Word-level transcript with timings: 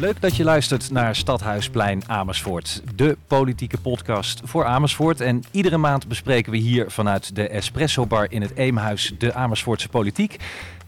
Leuk 0.00 0.20
dat 0.20 0.36
je 0.36 0.44
luistert 0.44 0.90
naar 0.90 1.16
Stadhuisplein 1.16 2.02
Amersfoort, 2.06 2.82
de 2.94 3.16
politieke 3.26 3.78
podcast 3.78 4.40
voor 4.44 4.64
Amersfoort. 4.64 5.20
En 5.20 5.42
iedere 5.50 5.76
maand 5.76 6.08
bespreken 6.08 6.52
we 6.52 6.58
hier 6.58 6.90
vanuit 6.90 7.34
de 7.34 7.48
Espresso 7.48 8.06
Bar 8.06 8.26
in 8.30 8.42
het 8.42 8.56
Eemhuis 8.56 9.14
de 9.18 9.34
Amersfoortse 9.34 9.88
politiek. 9.88 10.36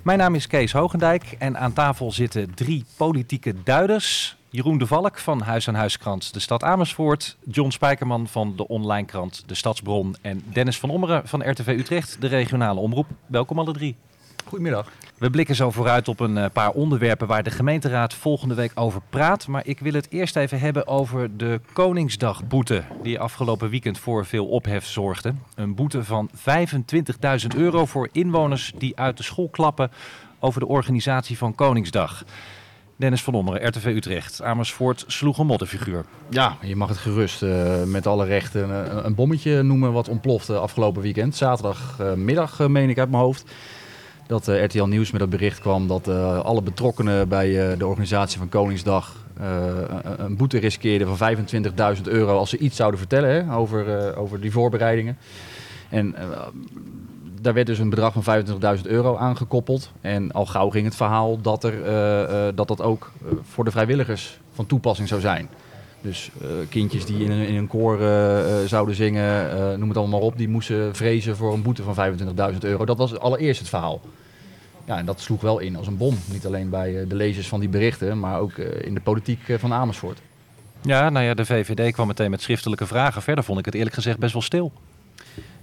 Mijn 0.03 0.19
naam 0.19 0.35
is 0.35 0.47
Kees 0.47 0.73
Hogendijk 0.73 1.37
en 1.39 1.59
aan 1.59 1.73
tafel 1.73 2.13
zitten 2.13 2.55
drie 2.55 2.85
politieke 2.97 3.55
duiders. 3.65 4.37
Jeroen 4.53 4.79
de 4.79 4.87
Valk 4.87 5.19
van 5.19 5.41
Huis 5.41 5.69
aan 5.69 5.75
Huiskrant 5.75 6.33
De 6.33 6.41
Stad 6.41 6.63
Amersfoort, 6.63 7.37
John 7.45 7.71
Spijkerman 7.71 8.29
van 8.29 8.57
de 8.57 8.69
online 8.69 9.07
krant 9.07 9.43
De 9.47 9.55
Stadsbron 9.55 10.17
en 10.21 10.43
Dennis 10.53 10.79
van 10.79 10.91
Ommeren 10.91 11.29
van 11.29 11.51
RTV 11.51 11.67
Utrecht, 11.67 12.21
de 12.21 12.27
regionale 12.27 12.81
omroep. 12.81 13.07
Welkom 13.27 13.59
alle 13.59 13.73
drie. 13.73 13.97
Goedemiddag. 14.45 14.93
We 15.19 15.31
blikken 15.31 15.55
zo 15.55 15.71
vooruit 15.71 16.09
op 16.09 16.21
een 16.21 16.39
eh, 16.39 16.51
paar 16.53 16.71
onderwerpen 16.71 17.27
waar 17.27 17.43
de 17.43 17.51
gemeenteraad 17.51 18.15
volgende 18.15 18.55
week 18.55 18.73
over 18.75 19.01
praat. 19.11 19.47
Maar 19.47 19.67
ik 19.67 19.81
wil 19.81 19.93
het 19.93 20.11
eerst 20.11 20.37
even 20.37 20.61
hebben 20.61 20.87
over 20.87 21.37
de 21.37 21.61
Koningsdagboete, 21.73 22.83
die 23.03 23.21
afgelopen 23.21 23.71
weekend 23.71 23.99
voor 23.99 24.27
veel 24.27 24.47
ophef 24.47 24.87
zorgde. 24.87 25.35
Een 25.55 25.75
boete 25.75 26.05
van 26.05 26.31
25.000 26.37 27.57
euro 27.57 27.87
voor 27.87 28.09
inwoners 28.13 28.73
die 28.79 28.97
uit 28.99 29.17
de 29.17 29.23
school 29.23 29.49
klappen 29.49 29.91
over 30.41 30.61
de 30.61 30.67
organisatie 30.67 31.39
van 31.39 31.55
Koningsdag. 31.55 32.25
Dennis 33.03 33.23
van 33.23 33.35
Ommeren, 33.35 33.69
RTV 33.69 33.85
Utrecht. 33.87 34.43
Amersfoort 34.43 35.05
sloeg 35.07 35.39
een 35.39 35.47
modderfiguur. 35.47 36.05
Ja, 36.29 36.57
je 36.61 36.77
mag 36.77 36.89
het 36.89 36.99
gerust 36.99 37.43
uh, 37.43 37.83
met 37.83 38.07
alle 38.07 38.25
rechten 38.25 38.71
een, 38.71 39.07
een, 39.07 39.15
bommetje 39.15 39.63
noemen 39.63 39.93
wat 39.93 40.09
ontplofte 40.09 40.57
afgelopen 40.59 41.03
weekend. 41.03 41.37
Zaterdagmiddag, 41.37 42.61
uh, 42.61 42.67
meen 42.67 42.91
ik 42.91 42.99
uit 42.99 43.11
mijn 43.11 43.23
hoofd 43.23 43.51
dat 44.27 44.49
uh, 44.49 44.65
RTL 44.65 44.85
Nieuws 44.85 45.11
met 45.11 45.21
het 45.21 45.31
bericht 45.31 45.61
kwam 45.61 45.89
dat 45.89 46.09
alle 46.45 46.63
betrokkenen 46.63 47.29
bij 47.29 47.77
de 47.77 47.87
organisatie 47.87 48.39
van 48.39 48.49
Koningsdag 48.49 49.17
een 50.17 50.37
boete 50.37 50.59
riskeerden 50.59 51.17
van 51.17 51.37
25.000 51.97 52.03
euro 52.03 52.39
als 52.39 52.51
ze 52.51 52.59
iets 52.59 52.77
zouden 52.77 52.99
vertellen 52.99 53.49
over, 53.49 54.17
over 54.17 54.41
die 54.41 54.53
voorbereidingen. 54.53 55.19
En 55.89 56.15
daar 57.43 57.55
werd 57.55 57.67
dus 57.67 57.79
een 57.79 57.91
bedrag 57.91 58.13
van 58.13 58.45
25.000 58.77 58.83
euro 58.83 59.17
aangekoppeld. 59.17 59.91
En 60.01 60.33
al 60.33 60.47
gauw 60.47 60.71
ging 60.71 60.85
het 60.85 60.95
verhaal 60.95 61.41
dat 61.41 61.65
er, 61.65 61.75
dat, 62.55 62.69
dat 62.69 62.81
ook 62.83 63.13
voor 63.43 63.65
de 63.65 63.71
vrijwilligers 63.71 64.39
van 64.55 64.67
toepassing 64.67 65.09
zou 65.09 65.21
zijn. 65.21 65.49
Dus 66.01 66.31
kindjes 66.69 67.05
die 67.05 67.25
in 67.25 67.31
een, 67.31 67.47
in 67.47 67.55
een 67.55 67.67
koor 67.67 67.99
zouden 68.67 68.95
zingen, 68.95 69.79
noem 69.79 69.89
het 69.89 69.99
allemaal 69.99 70.21
maar 70.21 70.29
op, 70.29 70.37
die 70.39 70.49
moesten 70.49 70.95
vrezen 70.95 71.37
voor 71.37 71.53
een 71.53 71.63
boete 71.63 71.83
van 71.83 72.19
25.000 72.53 72.59
euro. 72.59 72.85
Dat 72.85 72.99
was 72.99 73.19
allereerst 73.19 73.61
het 73.61 73.69
verhaal. 73.69 74.01
Ja, 74.85 74.99
en 74.99 75.07
dat 75.07 75.21
sloeg 75.21 75.41
wel 75.41 75.59
in 75.59 75.77
als 75.77 75.87
een 75.87 75.97
bom. 75.97 76.19
Niet 76.33 76.47
alleen 76.47 76.71
bij 76.71 77.01
eh, 77.01 77.09
de 77.09 77.15
lezers 77.15 77.49
van 77.49 77.61
die 77.61 77.69
berichten, 77.69 78.21
maar 78.21 78.41
ook 78.41 78.53
eh, 78.53 78.87
in 78.87 78.95
de 78.95 79.01
politiek 79.01 79.49
eh, 79.49 79.59
van 79.59 79.73
Amersfoort. 79.73 80.21
Ja, 80.81 81.11
nou 81.11 81.25
ja, 81.25 81.35
de 81.35 81.45
VVD 81.45 81.93
kwam 81.93 82.07
meteen 82.07 82.31
met 82.31 82.43
schriftelijke 82.43 82.87
vragen. 82.87 83.23
Verder 83.23 83.45
vond 83.45 83.59
ik 83.59 83.65
het 83.65 83.75
eerlijk 83.75 83.95
gezegd 83.95 84.19
best 84.19 84.33
wel 84.33 84.43
stil. 84.43 84.73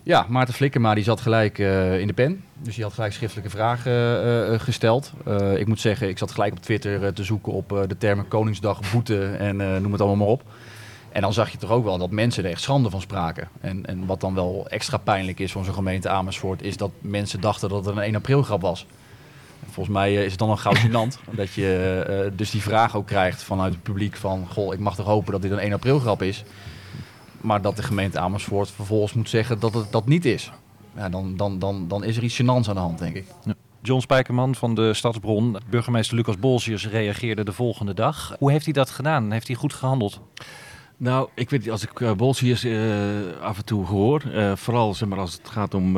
Ja, 0.03 0.25
Maarten 0.29 0.53
Flikkema 0.53 0.93
die 0.93 1.03
zat 1.03 1.21
gelijk 1.21 1.57
in 1.57 2.07
de 2.07 2.13
pen. 2.15 2.43
Dus 2.61 2.75
die 2.75 2.83
had 2.83 2.93
gelijk 2.93 3.13
schriftelijke 3.13 3.49
vragen 3.51 4.59
gesteld. 4.59 5.13
ik 5.55 5.67
moet 5.67 5.79
zeggen, 5.79 6.09
ik 6.09 6.17
zat 6.17 6.31
gelijk 6.31 6.51
op 6.51 6.59
Twitter 6.59 7.13
te 7.13 7.23
zoeken 7.23 7.53
op 7.53 7.69
de 7.87 7.97
termen 7.97 8.27
Koningsdag, 8.27 8.91
boete 8.91 9.25
en 9.25 9.55
noem 9.81 9.91
het 9.91 10.01
allemaal 10.01 10.15
maar 10.15 10.27
op. 10.27 10.43
En 11.11 11.21
dan 11.21 11.33
zag 11.33 11.49
je 11.49 11.57
toch 11.57 11.69
ook 11.69 11.83
wel 11.83 11.97
dat 11.97 12.11
mensen 12.11 12.43
er 12.43 12.49
echt 12.49 12.61
schande 12.61 12.89
van 12.89 13.01
spraken. 13.01 13.49
En, 13.61 13.85
en 13.85 14.05
wat 14.05 14.21
dan 14.21 14.35
wel 14.35 14.67
extra 14.69 14.97
pijnlijk 14.97 15.39
is 15.39 15.51
van 15.51 15.63
zo'n 15.63 15.73
gemeente 15.73 16.09
Amersfoort, 16.09 16.61
is 16.61 16.77
dat 16.77 16.91
mensen 17.01 17.41
dachten 17.41 17.69
dat 17.69 17.85
het 17.85 17.95
een 17.95 18.01
1 18.01 18.15
april 18.15 18.43
grap 18.43 18.61
was. 18.61 18.85
Volgens 19.69 19.95
mij 19.95 20.17
eh, 20.17 20.23
is 20.23 20.29
het 20.29 20.39
dan 20.39 20.47
nog 20.47 20.61
gauwzinant 20.61 21.19
dat 21.31 21.53
je 21.53 22.31
dus 22.35 22.51
die 22.51 22.61
vraag 22.61 22.95
ook 22.95 23.07
krijgt 23.07 23.43
vanuit 23.43 23.73
het 23.73 23.83
publiek 23.83 24.15
van... 24.15 24.47
Goh, 24.49 24.73
ik 24.73 24.79
mag 24.79 24.95
toch 24.95 25.05
hopen 25.05 25.31
dat 25.31 25.41
dit 25.41 25.51
een 25.51 25.59
1 25.59 25.73
april 25.73 25.99
grap 25.99 26.21
is. 26.21 26.43
Maar 27.41 27.61
dat 27.61 27.75
de 27.75 27.83
gemeente 27.83 28.19
Amersfoort 28.19 28.71
vervolgens 28.71 29.13
moet 29.13 29.29
zeggen 29.29 29.59
dat 29.59 29.73
het 29.73 29.91
dat 29.91 30.05
niet 30.05 30.25
is. 30.25 30.51
Ja, 30.95 31.09
dan, 31.09 31.37
dan, 31.37 31.59
dan, 31.59 31.87
dan 31.87 32.03
is 32.03 32.17
er 32.17 32.23
iets 32.23 32.41
gênants 32.41 32.69
aan 32.69 32.75
de 32.75 32.79
hand, 32.79 32.99
denk 32.99 33.15
ik. 33.15 33.25
Ja. 33.45 33.53
John 33.81 34.01
Spijkerman 34.01 34.55
van 34.55 34.75
de 34.75 34.93
Stadsbron, 34.93 35.57
burgemeester 35.69 36.15
Lucas 36.15 36.39
Bolsius 36.39 36.87
reageerde 36.87 37.43
de 37.43 37.51
volgende 37.53 37.93
dag. 37.93 38.35
Hoe 38.39 38.51
heeft 38.51 38.65
hij 38.65 38.73
dat 38.73 38.89
gedaan? 38.89 39.31
Heeft 39.31 39.47
hij 39.47 39.55
goed 39.55 39.73
gehandeld? 39.73 40.21
Nou, 40.97 41.29
ik 41.33 41.49
weet 41.49 41.69
als 41.69 41.83
ik 41.83 41.99
uh, 41.99 42.11
Bolsius 42.11 42.65
uh, 42.65 42.81
af 43.41 43.57
en 43.57 43.65
toe 43.65 43.85
hoor, 43.85 44.23
uh, 44.25 44.55
vooral 44.55 44.93
zeg 44.93 45.09
maar, 45.09 45.19
als 45.19 45.33
het 45.33 45.49
gaat 45.49 45.73
om 45.73 45.97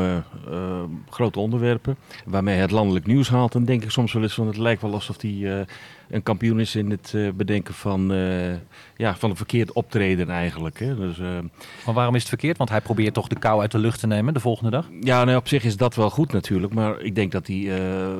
grote 1.09 1.39
onderwerpen, 1.39 1.97
waarmee 2.25 2.53
hij 2.53 2.63
het 2.63 2.71
landelijk 2.71 3.05
nieuws 3.05 3.29
haalt, 3.29 3.51
dan 3.51 3.65
denk 3.65 3.83
ik 3.83 3.91
soms 3.91 4.13
wel 4.13 4.23
eens 4.23 4.33
van 4.33 4.47
het 4.47 4.57
lijkt 4.57 4.81
wel 4.81 4.93
alsof 4.93 5.21
hij 5.21 5.65
een 6.11 6.23
kampioen 6.23 6.59
is 6.59 6.75
in 6.75 6.89
het 6.89 7.11
uh, 7.15 7.31
bedenken 7.31 7.73
van, 7.73 8.11
uh, 8.11 8.53
ja, 8.97 9.15
van 9.15 9.29
een 9.29 9.35
verkeerd 9.35 9.71
optreden 9.71 10.29
eigenlijk. 10.29 10.79
Hè. 10.79 10.95
Dus, 10.95 11.17
uh, 11.17 11.39
maar 11.85 11.93
waarom 11.93 12.15
is 12.15 12.21
het 12.21 12.29
verkeerd? 12.29 12.57
Want 12.57 12.69
hij 12.69 12.81
probeert 12.81 13.13
toch 13.13 13.27
de 13.27 13.39
kou 13.39 13.61
uit 13.61 13.71
de 13.71 13.77
lucht 13.77 13.99
te 13.99 14.07
nemen 14.07 14.33
de 14.33 14.39
volgende 14.39 14.71
dag? 14.71 14.89
Ja, 14.99 15.23
nou, 15.23 15.37
op 15.37 15.47
zich 15.47 15.63
is 15.63 15.77
dat 15.77 15.95
wel 15.95 16.09
goed 16.09 16.31
natuurlijk. 16.31 16.73
Maar 16.73 17.01
ik 17.01 17.15
denk 17.15 17.31
dat 17.31 17.47
hij 17.47 17.71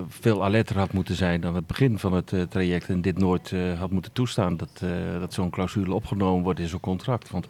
veel 0.07 0.43
alerter 0.43 0.77
had 0.77 0.93
moeten 0.93 1.15
zijn 1.15 1.45
aan 1.45 1.55
het 1.55 1.67
begin 1.67 1.99
van 1.99 2.13
het 2.13 2.33
traject. 2.49 2.89
En 2.89 3.01
dit 3.01 3.17
nooit 3.17 3.53
had 3.77 3.91
moeten 3.91 4.11
toestaan 4.11 4.57
dat, 4.57 4.83
dat 5.19 5.33
zo'n 5.33 5.49
clausule 5.49 5.93
opgenomen 5.93 6.43
wordt 6.43 6.59
in 6.59 6.67
zo'n 6.67 6.79
contract. 6.79 7.29
Want 7.29 7.47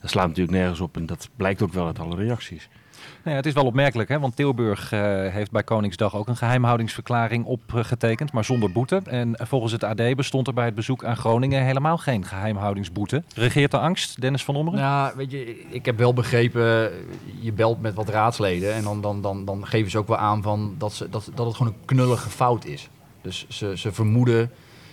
dat 0.00 0.10
slaat 0.10 0.26
natuurlijk 0.26 0.56
nergens 0.56 0.80
op 0.80 0.96
en 0.96 1.06
dat 1.06 1.28
blijkt 1.36 1.62
ook 1.62 1.72
wel 1.72 1.86
uit 1.86 1.98
alle 1.98 2.16
reacties. 2.16 2.68
Nou 3.22 3.30
ja, 3.30 3.42
het 3.42 3.46
is 3.46 3.52
wel 3.52 3.64
opmerkelijk, 3.64 4.08
hè? 4.08 4.18
want 4.18 4.36
Tilburg 4.36 4.92
uh, 4.92 5.00
heeft 5.28 5.50
bij 5.50 5.62
Koningsdag 5.62 6.16
ook 6.16 6.28
een 6.28 6.36
geheimhoudingsverklaring 6.36 7.44
opgetekend, 7.44 8.32
maar 8.32 8.44
zonder 8.44 8.72
boete. 8.72 9.00
En 9.04 9.34
volgens 9.42 9.72
het 9.72 9.84
AD 9.84 10.14
bestond 10.16 10.46
er 10.46 10.54
bij 10.54 10.64
het 10.64 10.74
bezoek 10.74 11.04
aan 11.04 11.16
Groningen 11.16 11.64
helemaal 11.64 11.98
geen 11.98 12.24
geheimhoudingsboete. 12.24 13.22
Regeert 13.34 13.70
de 13.70 13.78
angst, 13.78 14.20
Dennis 14.20 14.44
van 14.44 14.56
Ommeren? 14.56 14.80
Nou, 14.80 15.16
weet 15.16 15.30
je, 15.30 15.66
ik 15.68 15.84
heb 15.84 15.98
wel 15.98 16.14
begrepen, 16.14 16.90
je 17.40 17.52
belt 17.52 17.80
met 17.80 17.94
wat 17.94 18.08
raadsleden 18.08 18.74
en 18.74 18.82
dan, 18.82 19.00
dan, 19.00 19.20
dan, 19.22 19.44
dan 19.44 19.66
geven 19.66 19.90
ze 19.90 19.98
ook 19.98 20.08
wel 20.08 20.16
aan 20.16 20.42
van 20.42 20.74
dat, 20.78 20.92
ze, 20.92 21.08
dat, 21.08 21.30
dat 21.34 21.46
het 21.46 21.56
gewoon 21.56 21.72
een 21.72 21.84
knullige 21.84 22.30
fout 22.30 22.64
is. 22.64 22.88
Dus 23.22 23.46
ze, 23.48 23.78
ze 23.78 23.92
vermoeden 23.92 24.50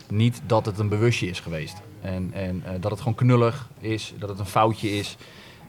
niet 0.08 0.42
dat 0.46 0.66
het 0.66 0.80
een 0.80 0.90
bewustje 0.90 1.28
is 1.28 1.40
geweest. 1.40 1.82
En, 2.02 2.30
en 2.34 2.64
uh, 2.66 2.72
dat 2.80 2.92
het 2.92 3.00
gewoon 3.00 3.16
knullig 3.16 3.70
is, 3.80 4.14
dat 4.20 4.30
het 4.30 4.40
een 4.40 4.46
foutje 4.46 4.98
is. 4.98 5.18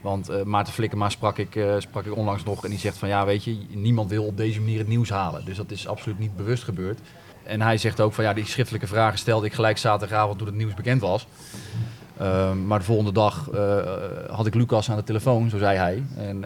Want 0.03 0.31
uh, 0.31 0.43
Maarten 0.43 0.73
Flikkema 0.73 1.09
sprak 1.09 1.39
ik, 1.39 1.55
uh, 1.55 1.75
sprak 1.79 2.05
ik 2.05 2.17
onlangs 2.17 2.45
nog 2.45 2.65
en 2.65 2.71
die 2.71 2.79
zegt 2.79 2.99
van 2.99 3.09
ja, 3.09 3.25
weet 3.25 3.45
je, 3.45 3.59
niemand 3.69 4.11
wil 4.11 4.25
op 4.25 4.37
deze 4.37 4.61
manier 4.61 4.79
het 4.79 4.89
nieuws 4.89 5.11
halen. 5.11 5.45
Dus 5.45 5.57
dat 5.57 5.71
is 5.71 5.89
absoluut 5.89 6.19
niet 6.19 6.37
bewust 6.37 6.65
gebeurd. 6.65 6.99
En 7.43 7.61
hij 7.61 7.77
zegt 7.77 8.01
ook 8.01 8.13
van 8.13 8.25
ja, 8.25 8.33
die 8.33 8.47
schriftelijke 8.47 8.87
vragen 8.87 9.19
stelde 9.19 9.47
ik 9.47 9.53
gelijk 9.53 9.79
zaterdagavond 9.79 10.39
toen 10.39 10.47
het 10.47 10.57
nieuws 10.57 10.75
bekend 10.75 11.01
was. 11.01 11.27
Uh, 12.21 12.53
maar 12.53 12.79
de 12.79 12.85
volgende 12.85 13.13
dag 13.13 13.49
uh, 13.55 13.79
had 14.31 14.47
ik 14.47 14.55
Lucas 14.55 14.91
aan 14.91 14.97
de 14.97 15.05
telefoon, 15.05 15.51
zo 15.51 15.59
zei 15.59 15.77
hij. 15.77 16.03
En 16.17 16.45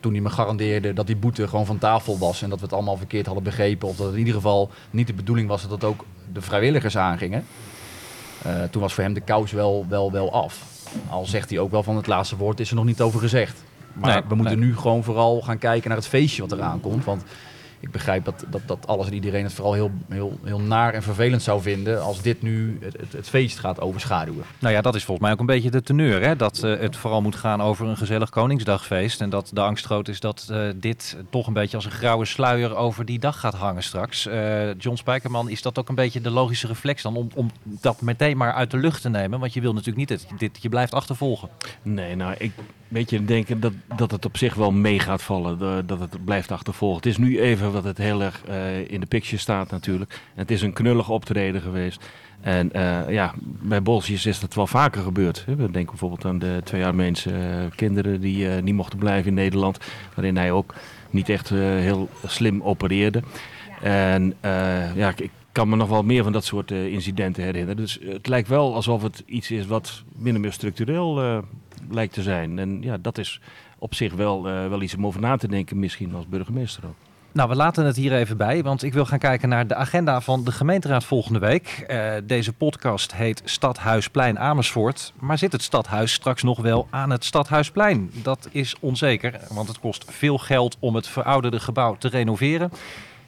toen 0.00 0.12
hij 0.12 0.20
me 0.20 0.30
garandeerde 0.30 0.92
dat 0.92 1.06
die 1.06 1.16
boete 1.16 1.48
gewoon 1.48 1.66
van 1.66 1.78
tafel 1.78 2.18
was 2.18 2.42
en 2.42 2.50
dat 2.50 2.58
we 2.58 2.64
het 2.64 2.74
allemaal 2.74 2.96
verkeerd 2.96 3.26
hadden 3.26 3.44
begrepen. 3.44 3.88
Of 3.88 3.96
dat 3.96 4.04
het 4.04 4.14
in 4.14 4.20
ieder 4.20 4.34
geval 4.34 4.70
niet 4.90 5.06
de 5.06 5.12
bedoeling 5.12 5.48
was 5.48 5.62
dat 5.62 5.70
het 5.70 5.84
ook 5.84 6.04
de 6.32 6.40
vrijwilligers 6.40 6.96
aangingen. 6.96 7.44
Toen 8.70 8.82
was 8.82 8.92
voor 8.92 9.04
hem 9.04 9.12
de 9.12 9.20
kous 9.20 9.52
wel, 9.52 9.86
wel, 9.88 10.12
wel 10.12 10.32
af. 10.32 10.62
Al 11.08 11.26
zegt 11.26 11.50
hij 11.50 11.58
ook 11.58 11.70
wel 11.70 11.82
van 11.82 11.96
het 11.96 12.06
laatste 12.06 12.36
woord 12.36 12.60
is 12.60 12.68
er 12.68 12.76
nog 12.76 12.84
niet 12.84 13.00
over 13.00 13.20
gezegd. 13.20 13.64
Maar 13.92 14.24
we 14.28 14.34
moeten 14.34 14.58
nu 14.58 14.76
gewoon 14.76 15.04
vooral 15.04 15.40
gaan 15.40 15.58
kijken 15.58 15.88
naar 15.88 15.98
het 15.98 16.06
feestje 16.06 16.42
wat 16.42 16.52
eraan 16.52 16.80
komt. 16.80 17.04
Want 17.04 17.22
ik 17.82 17.90
begrijp 17.90 18.24
dat, 18.24 18.44
dat, 18.48 18.60
dat 18.66 18.86
alles 18.86 19.06
en 19.06 19.14
iedereen 19.14 19.44
het 19.44 19.52
vooral 19.52 19.72
heel, 19.72 19.90
heel, 20.08 20.38
heel 20.44 20.60
naar 20.60 20.94
en 20.94 21.02
vervelend 21.02 21.42
zou 21.42 21.62
vinden 21.62 22.02
als 22.02 22.22
dit 22.22 22.42
nu 22.42 22.78
het, 22.80 23.12
het, 23.12 23.28
feest 23.28 23.58
gaat 23.58 23.80
overschaduwen. 23.80 24.44
Nou 24.58 24.74
ja, 24.74 24.80
dat 24.80 24.94
is 24.94 25.04
volgens 25.04 25.26
mij 25.26 25.34
ook 25.34 25.40
een 25.40 25.54
beetje 25.54 25.70
de 25.70 25.82
teneur. 25.82 26.22
Hè? 26.22 26.36
Dat 26.36 26.62
uh, 26.64 26.78
het 26.78 26.96
vooral 26.96 27.22
moet 27.22 27.36
gaan 27.36 27.60
over 27.60 27.86
een 27.86 27.96
gezellig 27.96 28.30
Koningsdagfeest. 28.30 29.20
En 29.20 29.30
dat 29.30 29.50
de 29.52 29.60
angst 29.60 29.84
groot 29.84 30.08
is 30.08 30.20
dat 30.20 30.48
uh, 30.50 30.68
dit 30.76 31.16
toch 31.30 31.46
een 31.46 31.52
beetje 31.52 31.76
als 31.76 31.84
een 31.84 31.90
grauwe 31.90 32.24
sluier 32.24 32.76
over 32.76 33.04
die 33.04 33.18
dag 33.18 33.40
gaat 33.40 33.54
hangen 33.54 33.82
straks. 33.82 34.26
Uh, 34.26 34.74
John 34.78 34.96
Spijkerman, 34.96 35.48
is 35.48 35.62
dat 35.62 35.78
ook 35.78 35.88
een 35.88 35.94
beetje 35.94 36.20
de 36.20 36.30
logische 36.30 36.66
reflex 36.66 37.02
dan 37.02 37.16
om, 37.16 37.28
om 37.34 37.50
dat 37.62 38.00
meteen 38.00 38.36
maar 38.36 38.52
uit 38.52 38.70
de 38.70 38.76
lucht 38.76 39.02
te 39.02 39.08
nemen? 39.08 39.40
Want 39.40 39.52
je 39.52 39.60
wil 39.60 39.72
natuurlijk 39.72 40.10
niet 40.10 40.20
dat 40.20 40.38
dit, 40.38 40.58
je 40.60 40.68
blijft 40.68 40.94
achtervolgen. 40.94 41.48
Nee, 41.82 42.16
nou 42.16 42.34
ik 42.38 42.52
weet 42.92 43.10
je 43.10 43.24
denken 43.24 43.60
dat, 43.60 43.72
dat 43.96 44.10
het 44.10 44.24
op 44.24 44.36
zich 44.36 44.54
wel 44.54 44.72
mee 44.72 44.98
gaat 44.98 45.22
vallen. 45.22 45.86
dat 45.86 46.00
het 46.00 46.24
blijft 46.24 46.50
achtervolgen. 46.50 46.96
Het 46.96 47.06
is 47.06 47.16
nu 47.16 47.40
even 47.40 47.72
wat 47.72 47.84
het 47.84 47.98
heel 47.98 48.22
erg 48.22 48.42
uh, 48.48 48.90
in 48.90 49.00
de 49.00 49.06
picture 49.06 49.36
staat 49.36 49.70
natuurlijk. 49.70 50.20
Het 50.34 50.50
is 50.50 50.62
een 50.62 50.72
knullig 50.72 51.08
optreden 51.08 51.60
geweest. 51.60 52.04
En 52.40 52.70
uh, 52.76 53.10
ja, 53.10 53.34
bij 53.40 53.82
Bolsjes 53.82 54.26
is 54.26 54.40
dat 54.40 54.54
wel 54.54 54.66
vaker 54.66 55.02
gebeurd. 55.02 55.44
We 55.46 55.56
denken 55.56 55.84
bijvoorbeeld 55.84 56.24
aan 56.24 56.38
de 56.38 56.60
twee 56.64 56.84
Armeense 56.84 57.68
kinderen 57.76 58.20
die 58.20 58.46
niet 58.46 58.74
mochten 58.74 58.98
blijven 58.98 59.28
in 59.28 59.34
Nederland. 59.34 59.78
Waarin 60.14 60.36
hij 60.36 60.52
ook 60.52 60.74
niet 61.10 61.28
echt 61.28 61.48
heel 61.48 62.08
slim 62.26 62.62
opereerde. 62.62 63.22
En 63.82 64.34
ja, 64.94 65.12
ik 65.16 65.30
kan 65.52 65.68
me 65.68 65.76
nog 65.76 65.88
wel 65.88 66.02
meer 66.02 66.22
van 66.22 66.32
dat 66.32 66.44
soort 66.44 66.70
incidenten 66.70 67.42
herinneren. 67.42 67.76
Dus 67.76 67.98
het 68.04 68.26
lijkt 68.26 68.48
wel 68.48 68.74
alsof 68.74 69.02
het 69.02 69.22
iets 69.26 69.50
is 69.50 69.66
wat 69.66 70.02
minder 70.16 70.40
meer 70.40 70.52
structureel 70.52 71.42
lijkt 71.94 72.14
te 72.14 72.22
zijn. 72.22 72.58
En 72.58 72.82
ja, 72.82 72.96
dat 73.00 73.18
is 73.18 73.40
op 73.78 73.94
zich 73.94 74.12
wel, 74.12 74.42
wel 74.42 74.82
iets 74.82 74.94
om 74.94 75.06
over 75.06 75.20
na 75.20 75.36
te 75.36 75.48
denken 75.48 75.78
misschien 75.78 76.14
als 76.14 76.26
burgemeester 76.28 76.86
ook. 76.86 76.94
Nou, 77.32 77.48
we 77.48 77.54
laten 77.54 77.84
het 77.84 77.96
hier 77.96 78.12
even 78.12 78.36
bij, 78.36 78.62
want 78.62 78.82
ik 78.82 78.92
wil 78.92 79.06
gaan 79.06 79.18
kijken 79.18 79.48
naar 79.48 79.66
de 79.66 79.74
agenda 79.74 80.20
van 80.20 80.44
de 80.44 80.52
gemeenteraad 80.52 81.04
volgende 81.04 81.38
week. 81.38 81.84
Uh, 81.88 82.12
deze 82.24 82.52
podcast 82.52 83.14
heet 83.14 83.42
Stadhuisplein 83.44 84.38
Amersfoort. 84.38 85.12
Maar 85.18 85.38
zit 85.38 85.52
het 85.52 85.62
stadhuis 85.62 86.12
straks 86.12 86.42
nog 86.42 86.60
wel 86.60 86.86
aan 86.90 87.10
het 87.10 87.24
Stadhuisplein? 87.24 88.10
Dat 88.22 88.48
is 88.50 88.76
onzeker, 88.80 89.40
want 89.48 89.68
het 89.68 89.80
kost 89.80 90.04
veel 90.08 90.38
geld 90.38 90.76
om 90.78 90.94
het 90.94 91.08
verouderde 91.08 91.60
gebouw 91.60 91.96
te 91.96 92.08
renoveren. 92.08 92.72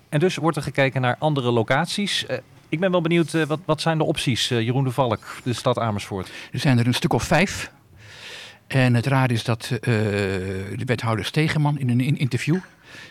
En 0.08 0.18
dus 0.18 0.36
wordt 0.36 0.56
er 0.56 0.62
gekeken 0.62 1.00
naar 1.00 1.16
andere 1.18 1.50
locaties. 1.50 2.24
Uh, 2.30 2.36
ik 2.68 2.80
ben 2.80 2.90
wel 2.90 3.02
benieuwd, 3.02 3.32
uh, 3.32 3.44
wat, 3.44 3.60
wat 3.64 3.80
zijn 3.80 3.98
de 3.98 4.04
opties, 4.04 4.48
Jeroen 4.48 4.84
de 4.84 4.90
Valk, 4.90 5.20
de 5.44 5.52
stad 5.52 5.78
Amersfoort? 5.78 6.30
Er 6.52 6.58
zijn 6.58 6.78
er 6.78 6.86
een 6.86 6.94
stuk 6.94 7.12
of 7.12 7.22
vijf. 7.22 7.70
En 8.66 8.94
het 8.94 9.06
raar 9.06 9.30
is 9.30 9.44
dat 9.44 9.78
de 9.80 10.82
wethouder 10.84 11.24
Stegeman 11.24 11.78
in 11.78 11.88
een 11.88 12.18
interview 12.18 12.56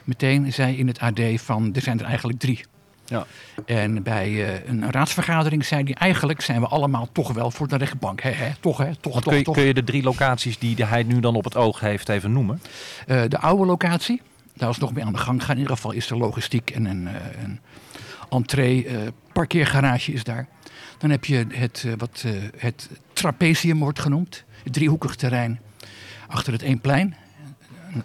meteen 0.03 0.53
zei 0.53 0.77
in 0.77 0.87
het 0.87 0.99
AD 0.99 1.19
van 1.35 1.73
er 1.73 1.81
zijn 1.81 1.99
er 1.99 2.05
eigenlijk 2.05 2.39
drie. 2.39 2.65
Ja. 3.05 3.25
En 3.65 4.03
bij 4.03 4.29
uh, 4.29 4.67
een 4.67 4.91
raadsvergadering 4.91 5.65
zei 5.65 5.83
hij 5.83 5.93
eigenlijk 5.93 6.41
zijn 6.41 6.61
we 6.61 6.67
allemaal 6.67 7.09
toch 7.11 7.33
wel 7.33 7.51
voor 7.51 7.67
de 7.67 7.75
rechtbank. 7.75 8.21
He, 8.21 8.29
he, 8.29 8.51
toch, 8.59 8.77
hè? 8.77 8.95
Toch, 8.95 9.13
toch, 9.13 9.23
kun, 9.23 9.37
je, 9.37 9.43
toch. 9.43 9.55
kun 9.55 9.63
je 9.63 9.73
de 9.73 9.83
drie 9.83 10.03
locaties 10.03 10.59
die 10.59 10.85
hij 10.85 11.03
nu 11.03 11.19
dan 11.19 11.35
op 11.35 11.43
het 11.43 11.55
oog 11.55 11.79
heeft 11.79 12.09
even 12.09 12.31
noemen? 12.31 12.61
Uh, 13.07 13.21
de 13.27 13.39
oude 13.39 13.65
locatie, 13.65 14.21
daar 14.53 14.69
is 14.69 14.77
nog 14.77 14.93
mee 14.93 15.05
aan 15.05 15.13
de 15.13 15.19
gang 15.19 15.43
gaan. 15.43 15.55
In 15.55 15.61
ieder 15.61 15.75
geval 15.75 15.91
is 15.91 16.09
er 16.09 16.17
logistiek 16.17 16.69
en 16.69 16.85
een, 16.85 17.09
een 17.43 17.59
entree, 18.29 18.87
parkeergarage 19.33 20.11
is 20.11 20.23
daar. 20.23 20.47
Dan 20.97 21.09
heb 21.09 21.25
je 21.25 21.45
het, 21.49 21.85
wat 21.97 22.25
het 22.57 22.89
trapezium 23.13 23.79
wordt 23.79 23.99
genoemd. 23.99 24.43
Driehoekig 24.71 25.15
terrein 25.15 25.59
achter 26.27 26.53
het 26.53 26.61
Eemplein, 26.61 27.15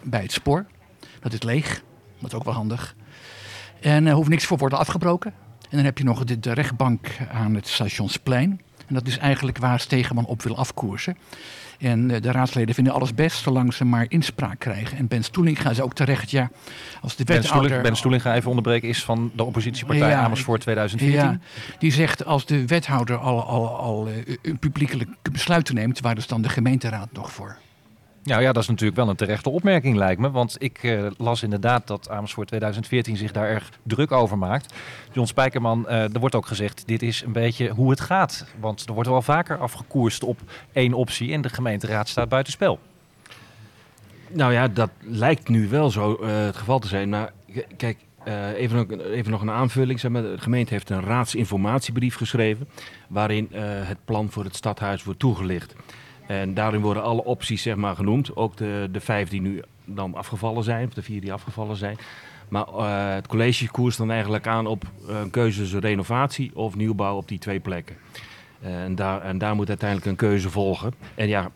bij 0.03 0.21
het 0.21 0.31
spoor. 0.31 0.65
Dat 1.19 1.33
is 1.33 1.41
leeg. 1.41 1.83
Dat 2.19 2.31
is 2.31 2.37
ook 2.37 2.43
wel 2.43 2.53
handig. 2.53 2.95
En 3.79 4.07
er 4.07 4.13
hoeft 4.13 4.29
niks 4.29 4.45
voor 4.45 4.57
worden 4.57 4.79
afgebroken. 4.79 5.33
En 5.69 5.75
dan 5.75 5.85
heb 5.85 5.97
je 5.97 6.03
nog 6.03 6.23
de 6.23 6.53
rechtbank 6.53 7.17
aan 7.31 7.55
het 7.55 7.67
Stationsplein. 7.67 8.61
En 8.89 8.95
dat 8.95 9.07
is 9.07 9.17
eigenlijk 9.17 9.57
waar 9.57 9.79
Stegeman 9.79 10.25
op 10.25 10.41
wil 10.41 10.57
afkoersen. 10.57 11.17
En 11.79 12.07
de 12.07 12.31
raadsleden 12.31 12.75
vinden 12.75 12.93
alles 12.93 13.13
best, 13.13 13.41
zolang 13.41 13.73
ze 13.73 13.85
maar 13.85 14.05
inspraak 14.07 14.59
krijgen. 14.59 14.97
En 14.97 15.07
Ben 15.07 15.23
Stoeling 15.23 15.61
gaat 15.61 15.75
ze 15.75 15.83
ook 15.83 15.93
terecht, 15.93 16.31
ja, 16.31 16.49
als 17.01 17.15
de 17.15 17.23
wethouder... 17.23 17.81
Ben 17.81 17.95
Stoeling, 17.95 18.21
ga 18.21 18.35
even 18.35 18.49
onderbreken, 18.49 18.89
is 18.89 19.03
van 19.03 19.31
de 19.35 19.43
oppositiepartij 19.43 20.09
ja, 20.09 20.21
Amersfoort 20.21 20.61
2014. 20.61 21.19
Ja, 21.19 21.39
die 21.79 21.91
zegt 21.91 22.25
als 22.25 22.45
de 22.45 22.65
wethouder 22.65 23.17
al, 23.17 23.43
al, 23.43 23.77
al 23.77 24.07
een 24.41 24.59
publiekelijk 24.59 25.09
besluit 25.31 25.73
neemt, 25.73 25.99
waar 25.99 26.17
is 26.17 26.27
dan 26.27 26.41
de 26.41 26.49
gemeenteraad 26.49 27.09
nog 27.11 27.31
voor? 27.31 27.57
Nou 28.29 28.41
ja, 28.41 28.51
dat 28.51 28.63
is 28.63 28.69
natuurlijk 28.69 28.97
wel 28.97 29.09
een 29.09 29.15
terechte 29.15 29.49
opmerking 29.49 29.95
lijkt 29.95 30.21
me. 30.21 30.31
Want 30.31 30.55
ik 30.57 30.83
uh, 30.83 31.07
las 31.17 31.43
inderdaad 31.43 31.87
dat 31.87 32.09
Amersfoort 32.09 32.47
2014 32.47 33.17
zich 33.17 33.31
daar 33.31 33.47
erg 33.47 33.69
druk 33.83 34.11
over 34.11 34.37
maakt. 34.37 34.73
John 35.11 35.27
Spijkerman, 35.27 35.85
uh, 35.87 36.13
er 36.13 36.19
wordt 36.19 36.35
ook 36.35 36.45
gezegd, 36.45 36.83
dit 36.85 37.01
is 37.01 37.23
een 37.25 37.31
beetje 37.31 37.69
hoe 37.69 37.89
het 37.89 37.99
gaat. 37.99 38.45
Want 38.59 38.85
er 38.87 38.93
wordt 38.93 39.09
wel 39.09 39.21
vaker 39.21 39.57
afgekoerst 39.57 40.23
op 40.23 40.39
één 40.71 40.93
optie 40.93 41.33
en 41.33 41.41
de 41.41 41.49
gemeenteraad 41.49 42.07
staat 42.07 42.29
buitenspel. 42.29 42.79
Nou 44.31 44.53
ja, 44.53 44.67
dat 44.67 44.89
lijkt 44.99 45.47
nu 45.47 45.67
wel 45.67 45.89
zo 45.89 46.17
uh, 46.21 46.45
het 46.45 46.57
geval 46.57 46.79
te 46.79 46.87
zijn. 46.87 47.09
Maar 47.09 47.31
kijk, 47.77 47.97
even, 48.55 48.77
nog, 48.77 48.99
even 48.99 49.31
nog 49.31 49.41
een 49.41 49.51
aanvulling. 49.51 49.99
Zeg 49.99 50.11
maar, 50.11 50.21
de 50.21 50.37
gemeente 50.37 50.73
heeft 50.73 50.89
een 50.89 51.03
raadsinformatiebrief 51.03 52.15
geschreven... 52.15 52.67
waarin 53.07 53.47
het 53.83 53.97
plan 54.05 54.31
voor 54.31 54.43
het 54.43 54.55
stadhuis 54.55 55.03
wordt 55.03 55.19
toegelicht. 55.19 55.75
En 56.29 56.53
daarin 56.53 56.81
worden 56.81 57.03
alle 57.03 57.23
opties 57.23 57.61
zeg 57.61 57.75
maar, 57.75 57.95
genoemd. 57.95 58.35
Ook 58.35 58.57
de, 58.57 58.89
de 58.91 58.99
vijf 58.99 59.29
die 59.29 59.41
nu 59.41 59.61
dan 59.85 60.15
afgevallen 60.15 60.63
zijn, 60.63 60.87
of 60.87 60.93
de 60.93 61.01
vier 61.01 61.21
die 61.21 61.33
afgevallen 61.33 61.75
zijn. 61.75 61.97
Maar 62.49 62.67
uh, 62.67 63.13
het 63.13 63.27
college 63.27 63.71
koerst 63.71 63.97
dan 63.97 64.11
eigenlijk 64.11 64.47
aan 64.47 64.67
op 64.67 64.83
een 65.07 65.25
uh, 65.25 65.31
keuze 65.31 65.79
renovatie 65.79 66.51
of 66.55 66.75
nieuwbouw 66.75 67.15
op 67.15 67.27
die 67.27 67.39
twee 67.39 67.59
plekken. 67.59 67.95
En, 68.61 68.95
daar, 68.95 69.21
en 69.21 69.37
daar 69.37 69.55
moet 69.55 69.67
uiteindelijk 69.67 70.09
een 70.09 70.15
keuze 70.15 70.49
volgen. 70.49 70.93
En 71.15 71.27
ja, 71.27 71.51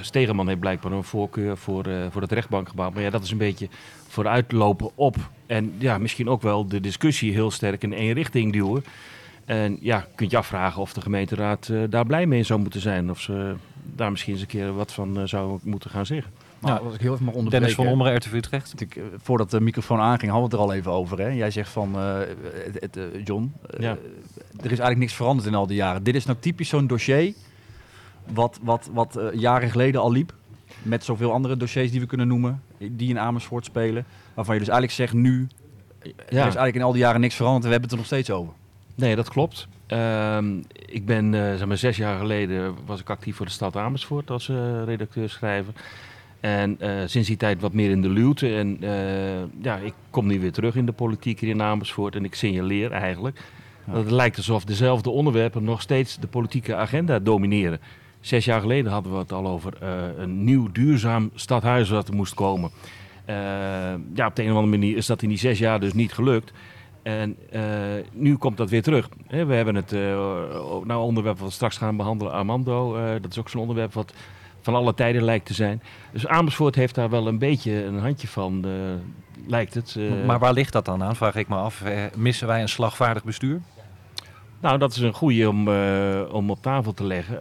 Stegeman 0.00 0.48
heeft 0.48 0.60
blijkbaar 0.60 0.92
een 0.92 1.04
voorkeur 1.04 1.56
voor, 1.56 1.84
voor 2.10 2.22
het 2.22 2.32
rechtbankgebouw. 2.32 2.90
Maar 2.90 3.02
ja, 3.02 3.10
dat 3.10 3.22
is 3.22 3.30
een 3.30 3.38
beetje 3.38 3.68
vooruitlopen 4.08 4.90
op. 4.94 5.16
En 5.46 5.74
ja, 5.78 5.98
misschien 5.98 6.28
ook 6.28 6.42
wel 6.42 6.66
de 6.68 6.80
discussie 6.80 7.32
heel 7.32 7.50
sterk 7.50 7.82
in 7.82 7.92
één 7.92 8.12
richting 8.12 8.52
duwen. 8.52 8.84
En 9.44 9.78
ja, 9.80 10.06
kunt 10.14 10.30
je 10.30 10.36
afvragen 10.36 10.82
of 10.82 10.92
de 10.92 11.00
gemeenteraad 11.00 11.72
daar 11.88 12.06
blij 12.06 12.26
mee 12.26 12.42
zou 12.42 12.60
moeten 12.60 12.80
zijn. 12.80 13.10
Of 13.10 13.20
ze 13.20 13.54
daar 13.94 14.10
misschien 14.10 14.32
eens 14.32 14.42
een 14.42 14.48
keer 14.48 14.74
wat 14.74 14.92
van 14.92 15.18
uh, 15.20 15.26
zou 15.26 15.58
moeten 15.62 15.90
gaan 15.90 16.06
zeggen. 16.06 16.32
Nou, 16.58 16.74
nou, 16.74 16.86
als 16.86 16.94
ik 16.94 17.00
heel 17.00 17.12
even 17.12 17.24
mag 17.24 17.34
onderbreken. 17.34 17.68
Dennis 17.68 17.86
van 17.86 17.94
Ommeren, 17.94 18.16
RTV 18.16 18.32
Utrecht. 18.32 18.80
Ik, 18.80 18.96
uh, 18.96 19.04
voordat 19.16 19.50
de 19.50 19.60
microfoon 19.60 20.00
aanging, 20.00 20.30
hadden 20.32 20.50
we 20.50 20.56
het 20.56 20.64
er 20.64 20.70
al 20.70 20.78
even 20.78 20.92
over. 20.92 21.18
Hè? 21.18 21.28
Jij 21.28 21.50
zegt 21.50 21.70
van, 21.70 21.92
uh, 21.96 22.18
het, 22.54 22.94
het, 22.94 22.98
John, 23.24 23.52
ja. 23.78 23.90
er 23.90 23.98
is 24.56 24.62
eigenlijk 24.62 24.98
niks 24.98 25.14
veranderd 25.14 25.48
in 25.48 25.54
al 25.54 25.66
die 25.66 25.76
jaren. 25.76 26.02
Dit 26.02 26.14
is 26.14 26.24
nou 26.24 26.38
typisch 26.40 26.68
zo'n 26.68 26.86
dossier 26.86 27.34
wat, 28.32 28.58
wat, 28.62 28.90
wat 28.92 29.20
jaren 29.32 29.70
geleden 29.70 30.00
al 30.00 30.12
liep. 30.12 30.32
Met 30.82 31.04
zoveel 31.04 31.32
andere 31.32 31.56
dossiers 31.56 31.90
die 31.90 32.00
we 32.00 32.06
kunnen 32.06 32.28
noemen, 32.28 32.62
die 32.78 33.08
in 33.08 33.18
Amersfoort 33.18 33.64
spelen. 33.64 34.04
Waarvan 34.34 34.54
je 34.54 34.60
dus 34.60 34.70
eigenlijk 34.70 34.98
zegt 34.98 35.12
nu, 35.12 35.48
ja. 36.02 36.12
er 36.16 36.32
is 36.32 36.36
eigenlijk 36.36 36.74
in 36.74 36.82
al 36.82 36.92
die 36.92 37.00
jaren 37.00 37.20
niks 37.20 37.34
veranderd 37.34 37.64
en 37.64 37.70
we 37.70 37.76
hebben 37.76 37.90
het 37.90 37.98
er 37.98 38.04
nog 38.04 38.20
steeds 38.20 38.30
over. 38.30 38.52
Nee, 38.96 39.16
dat 39.16 39.28
klopt. 39.28 39.68
Uh, 39.92 40.38
ik 40.86 41.06
ben, 41.06 41.32
uh, 41.32 41.40
zeg 41.40 41.66
maar, 41.66 41.76
zes 41.76 41.96
jaar 41.96 42.18
geleden 42.18 42.74
was 42.86 43.00
ik 43.00 43.10
actief 43.10 43.36
voor 43.36 43.46
de 43.46 43.52
stad 43.52 43.76
Amersfoort 43.76 44.30
als 44.30 44.48
uh, 44.48 44.84
redacteur-schrijver. 44.84 45.72
En 46.40 46.78
uh, 46.80 46.90
sinds 47.06 47.28
die 47.28 47.36
tijd 47.36 47.60
wat 47.60 47.72
meer 47.72 47.90
in 47.90 48.02
de 48.02 48.08
luwte. 48.08 48.56
En 48.56 48.78
ja, 49.62 49.76
ik 49.76 49.94
kom 50.10 50.26
nu 50.26 50.40
weer 50.40 50.52
terug 50.52 50.76
in 50.76 50.86
de 50.86 50.92
politiek 50.92 51.40
hier 51.40 51.50
in 51.50 51.62
Amersfoort. 51.62 52.14
En 52.14 52.24
ik 52.24 52.34
signaleer 52.34 52.92
eigenlijk 52.92 53.40
dat 53.84 53.96
het 53.96 54.10
lijkt 54.10 54.36
alsof 54.36 54.64
dezelfde 54.64 55.10
onderwerpen 55.10 55.64
nog 55.64 55.80
steeds 55.80 56.18
de 56.18 56.26
politieke 56.26 56.74
agenda 56.74 57.18
domineren. 57.18 57.80
Zes 58.20 58.44
jaar 58.44 58.60
geleden 58.60 58.92
hadden 58.92 59.12
we 59.12 59.18
het 59.18 59.32
al 59.32 59.46
over 59.46 59.82
een 60.18 60.44
nieuw 60.44 60.72
duurzaam 60.72 61.30
stadhuis 61.34 61.88
wat 61.88 62.08
er 62.08 62.14
moest 62.14 62.34
komen. 62.34 62.70
ja, 64.14 64.26
op 64.26 64.36
de 64.36 64.42
een 64.42 64.50
of 64.50 64.56
andere 64.56 64.78
manier 64.78 64.96
is 64.96 65.06
dat 65.06 65.22
in 65.22 65.28
die 65.28 65.38
zes 65.38 65.58
jaar 65.58 65.80
dus 65.80 65.92
niet 65.92 66.12
gelukt. 66.12 66.52
En 67.06 67.36
uh, 67.52 67.62
nu 68.12 68.36
komt 68.36 68.56
dat 68.56 68.70
weer 68.70 68.82
terug. 68.82 69.08
we 69.28 69.36
hebben 69.54 69.74
het 69.74 69.92
uh, 69.92 70.00
nou 70.84 71.02
onderwerp 71.02 71.38
wat 71.38 71.48
we 71.48 71.54
straks 71.54 71.76
gaan 71.76 71.96
behandelen, 71.96 72.32
Armando. 72.32 72.96
Uh, 72.96 73.10
dat 73.20 73.30
is 73.30 73.38
ook 73.38 73.48
zo'n 73.48 73.60
onderwerp 73.60 73.92
wat 73.92 74.12
van 74.60 74.74
alle 74.74 74.94
tijden 74.94 75.22
lijkt 75.22 75.46
te 75.46 75.54
zijn. 75.54 75.82
Dus 76.12 76.26
Amersfoort 76.26 76.74
heeft 76.74 76.94
daar 76.94 77.10
wel 77.10 77.26
een 77.26 77.38
beetje 77.38 77.84
een 77.84 77.98
handje 77.98 78.28
van, 78.28 78.64
lijkt 79.46 79.74
het. 79.74 79.96
maar 80.26 80.38
waar 80.38 80.52
ligt 80.52 80.72
dat 80.72 80.84
dan 80.84 81.02
aan, 81.02 81.16
vraag 81.16 81.34
ik 81.34 81.48
me 81.48 81.56
af. 81.56 81.82
missen 82.16 82.46
wij 82.46 82.60
een 82.60 82.68
slagvaardig 82.68 83.24
bestuur? 83.24 83.60
Nou, 84.60 84.78
dat 84.78 84.90
is 84.90 84.98
een 84.98 85.12
goede 85.12 85.48
om, 85.48 85.68
om 86.30 86.50
op 86.50 86.62
tafel 86.62 86.94
te 86.94 87.04
leggen. 87.04 87.38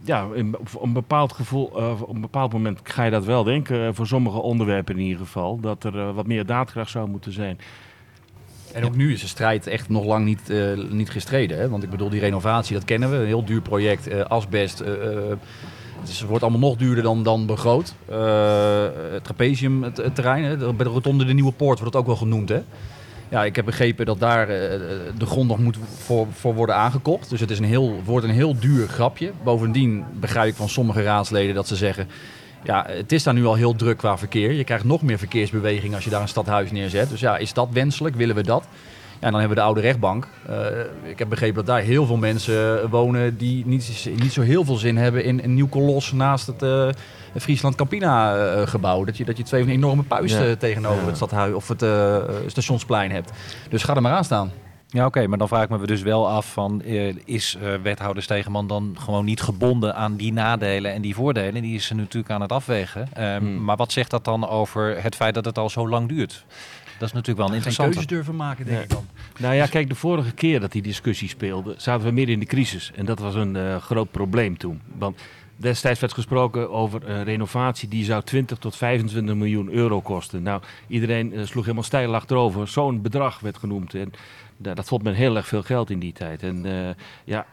ja, 0.00 0.26
op 0.72 0.82
een 0.82 0.92
bepaald 0.92 1.32
gevoel, 1.32 1.64
op 2.00 2.14
een 2.14 2.20
bepaald 2.20 2.52
moment 2.52 2.80
ga 2.82 3.04
je 3.04 3.10
dat 3.10 3.24
wel 3.24 3.44
denken. 3.44 3.94
voor 3.94 4.06
sommige 4.06 4.40
onderwerpen 4.40 4.94
in 4.94 5.02
ieder 5.02 5.18
geval. 5.18 5.60
Dat 5.60 5.84
er 5.84 6.12
wat 6.12 6.26
meer 6.26 6.46
daadkracht 6.46 6.90
zou 6.90 7.08
moeten 7.08 7.32
zijn. 7.32 7.58
En 8.78 8.84
ook 8.84 8.96
nu 8.96 9.12
is 9.12 9.20
de 9.20 9.26
strijd 9.26 9.66
echt 9.66 9.88
nog 9.88 10.04
lang 10.04 10.24
niet, 10.24 10.40
uh, 10.50 10.90
niet 10.90 11.10
gestreden. 11.10 11.58
Hè? 11.58 11.68
Want 11.68 11.82
ik 11.82 11.90
bedoel, 11.90 12.08
die 12.08 12.20
renovatie, 12.20 12.74
dat 12.74 12.84
kennen 12.84 13.10
we. 13.10 13.16
Een 13.16 13.26
heel 13.26 13.44
duur 13.44 13.60
project, 13.60 14.08
uh, 14.08 14.20
asbest. 14.20 14.80
Uh, 14.80 14.88
dus 16.04 16.18
het 16.18 16.28
wordt 16.28 16.42
allemaal 16.42 16.68
nog 16.68 16.76
duurder 16.76 17.02
dan, 17.02 17.22
dan 17.22 17.46
begroot. 17.46 17.94
het 19.12 19.24
trapezium, 19.24 19.82
het 19.82 20.14
terrein, 20.14 20.44
hè? 20.44 20.56
bij 20.56 20.86
de 20.86 20.92
rotonde 20.92 21.24
de 21.24 21.32
Nieuwe 21.32 21.52
Poort 21.52 21.78
wordt 21.78 21.94
het 21.94 22.02
ook 22.02 22.08
wel 22.08 22.16
genoemd. 22.16 22.48
Hè? 22.48 22.62
Ja, 23.28 23.44
ik 23.44 23.56
heb 23.56 23.64
begrepen 23.64 24.06
dat 24.06 24.20
daar 24.20 24.46
de 24.46 25.26
grond 25.26 25.48
nog 25.48 25.58
moet 25.58 25.78
voor, 25.98 26.26
voor 26.32 26.54
worden 26.54 26.74
aangekocht. 26.74 27.30
Dus 27.30 27.40
het 27.40 27.50
is 27.50 27.58
een 27.58 27.64
heel, 27.64 28.00
wordt 28.04 28.26
een 28.26 28.32
heel 28.32 28.58
duur 28.58 28.88
grapje. 28.88 29.32
Bovendien 29.42 30.04
begrijp 30.20 30.48
ik 30.48 30.54
van 30.54 30.68
sommige 30.68 31.02
raadsleden 31.02 31.54
dat 31.54 31.68
ze 31.68 31.76
zeggen 31.76 32.08
ja, 32.62 32.86
het 32.88 33.12
is 33.12 33.22
daar 33.22 33.34
nu 33.34 33.46
al 33.46 33.54
heel 33.54 33.74
druk 33.74 33.96
qua 33.96 34.18
verkeer. 34.18 34.52
Je 34.52 34.64
krijgt 34.64 34.84
nog 34.84 35.02
meer 35.02 35.18
verkeersbeweging 35.18 35.94
als 35.94 36.04
je 36.04 36.10
daar 36.10 36.20
een 36.20 36.28
stadhuis 36.28 36.70
neerzet. 36.70 37.08
Dus 37.08 37.20
ja, 37.20 37.36
is 37.36 37.52
dat 37.52 37.68
wenselijk? 37.72 38.16
Willen 38.16 38.34
we 38.34 38.42
dat? 38.42 38.64
Ja, 39.20 39.30
dan 39.30 39.40
hebben 39.40 39.56
we 39.56 39.62
de 39.62 39.66
oude 39.66 39.80
rechtbank. 39.80 40.28
Uh, 40.50 40.56
ik 41.02 41.18
heb 41.18 41.28
begrepen 41.28 41.54
dat 41.54 41.66
daar 41.66 41.80
heel 41.80 42.06
veel 42.06 42.16
mensen 42.16 42.90
wonen 42.90 43.36
die 43.36 43.66
niet, 43.66 44.08
niet 44.20 44.32
zo 44.32 44.40
heel 44.40 44.64
veel 44.64 44.76
zin 44.76 44.96
hebben 44.96 45.24
in 45.24 45.40
een 45.42 45.54
nieuw 45.54 45.68
kolos 45.68 46.12
naast 46.12 46.46
het 46.46 46.62
uh, 46.62 46.88
Friesland 47.36 47.74
Campina 47.74 48.36
uh, 48.36 48.66
gebouw. 48.66 49.04
Dat 49.04 49.16
je, 49.16 49.24
dat 49.24 49.36
je 49.36 49.42
twee 49.42 49.62
van 49.62 49.72
enorme 49.72 50.02
puisten 50.02 50.48
ja. 50.48 50.56
tegenover 50.56 51.00
ja. 51.00 51.06
het 51.06 51.16
stadhuis 51.16 51.54
of 51.54 51.68
het 51.68 51.84
stationsplein 52.46 53.10
hebt. 53.10 53.32
Dus 53.68 53.82
ga 53.82 53.94
er 53.94 54.02
maar 54.02 54.12
aan 54.12 54.24
staan. 54.24 54.52
Ja, 54.90 55.06
oké, 55.06 55.26
maar 55.26 55.38
dan 55.38 55.48
vraag 55.48 55.62
ik 55.62 55.68
me 55.68 55.86
dus 55.86 56.02
wel 56.02 56.28
af 56.28 56.52
van 56.52 56.82
uh, 56.84 57.14
is 57.24 57.56
uh, 57.62 57.74
wethouder 57.82 58.22
Stegeman 58.22 58.66
dan 58.66 58.96
gewoon 58.98 59.24
niet 59.24 59.40
gebonden 59.40 59.94
aan 59.94 60.16
die 60.16 60.32
nadelen 60.32 60.92
en 60.92 61.02
die 61.02 61.14
voordelen? 61.14 61.62
Die 61.62 61.74
is 61.74 61.86
ze 61.86 61.94
natuurlijk 61.94 62.32
aan 62.32 62.40
het 62.40 62.52
afwegen. 62.52 63.08
Uh, 63.18 63.36
hmm. 63.36 63.64
Maar 63.64 63.76
wat 63.76 63.92
zegt 63.92 64.10
dat 64.10 64.24
dan 64.24 64.48
over 64.48 65.02
het 65.02 65.14
feit 65.14 65.34
dat 65.34 65.44
het 65.44 65.58
al 65.58 65.70
zo 65.70 65.88
lang 65.88 66.08
duurt? 66.08 66.44
Dat 66.98 67.08
is 67.08 67.14
natuurlijk 67.14 67.38
wel 67.38 67.48
een 67.48 67.54
interessante. 67.54 67.98
Geen 67.98 68.06
durven 68.06 68.36
maken, 68.36 68.64
denk 68.64 68.82
ik 68.82 68.90
dan. 68.90 69.06
Nou 69.38 69.54
ja, 69.54 69.66
kijk, 69.66 69.88
de 69.88 69.94
vorige 69.94 70.32
keer 70.32 70.60
dat 70.60 70.72
die 70.72 70.82
discussie 70.82 71.28
speelde, 71.28 71.74
zaten 71.76 72.06
we 72.06 72.12
midden 72.12 72.34
in 72.34 72.40
de 72.40 72.46
crisis. 72.46 72.92
En 72.94 73.04
dat 73.04 73.18
was 73.18 73.34
een 73.34 73.54
uh, 73.54 73.76
groot 73.76 74.10
probleem 74.10 74.58
toen. 74.58 74.80
Want 74.98 75.20
Destijds 75.60 76.00
werd 76.00 76.12
gesproken 76.12 76.70
over 76.70 77.08
een 77.08 77.24
renovatie 77.24 77.88
die 77.88 78.04
zou 78.04 78.22
20 78.22 78.58
tot 78.58 78.76
25 78.76 79.34
miljoen 79.34 79.70
euro 79.70 80.00
kosten. 80.00 80.42
Nou, 80.42 80.62
iedereen 80.86 81.34
eh, 81.34 81.44
sloeg 81.44 81.62
helemaal 81.62 81.84
stijl 81.84 82.14
achterover. 82.14 82.68
Zo'n 82.68 83.02
bedrag 83.02 83.40
werd 83.40 83.56
genoemd. 83.56 83.94
En 83.94 84.12
da- 84.58 84.74
dat 84.74 84.88
vond 84.88 85.02
men 85.02 85.14
heel 85.14 85.36
erg 85.36 85.46
veel 85.46 85.62
geld 85.62 85.90
in 85.90 85.98
die 85.98 86.12
tijd. 86.12 86.42
En 86.42 86.66
eh, 86.66 86.94
ja, 87.24 87.46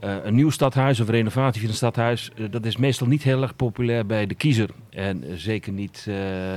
eh, 0.00 0.16
een 0.22 0.34
nieuw 0.34 0.50
stadhuis 0.50 1.00
of 1.00 1.08
renovatie 1.08 1.60
van 1.60 1.70
een 1.70 1.76
stadhuis, 1.76 2.30
eh, 2.36 2.44
dat 2.50 2.64
is 2.66 2.76
meestal 2.76 3.06
niet 3.06 3.22
heel 3.22 3.42
erg 3.42 3.56
populair 3.56 4.06
bij 4.06 4.26
de 4.26 4.34
kiezer. 4.34 4.70
En 4.90 5.24
zeker 5.34 5.72
niet, 5.72 6.08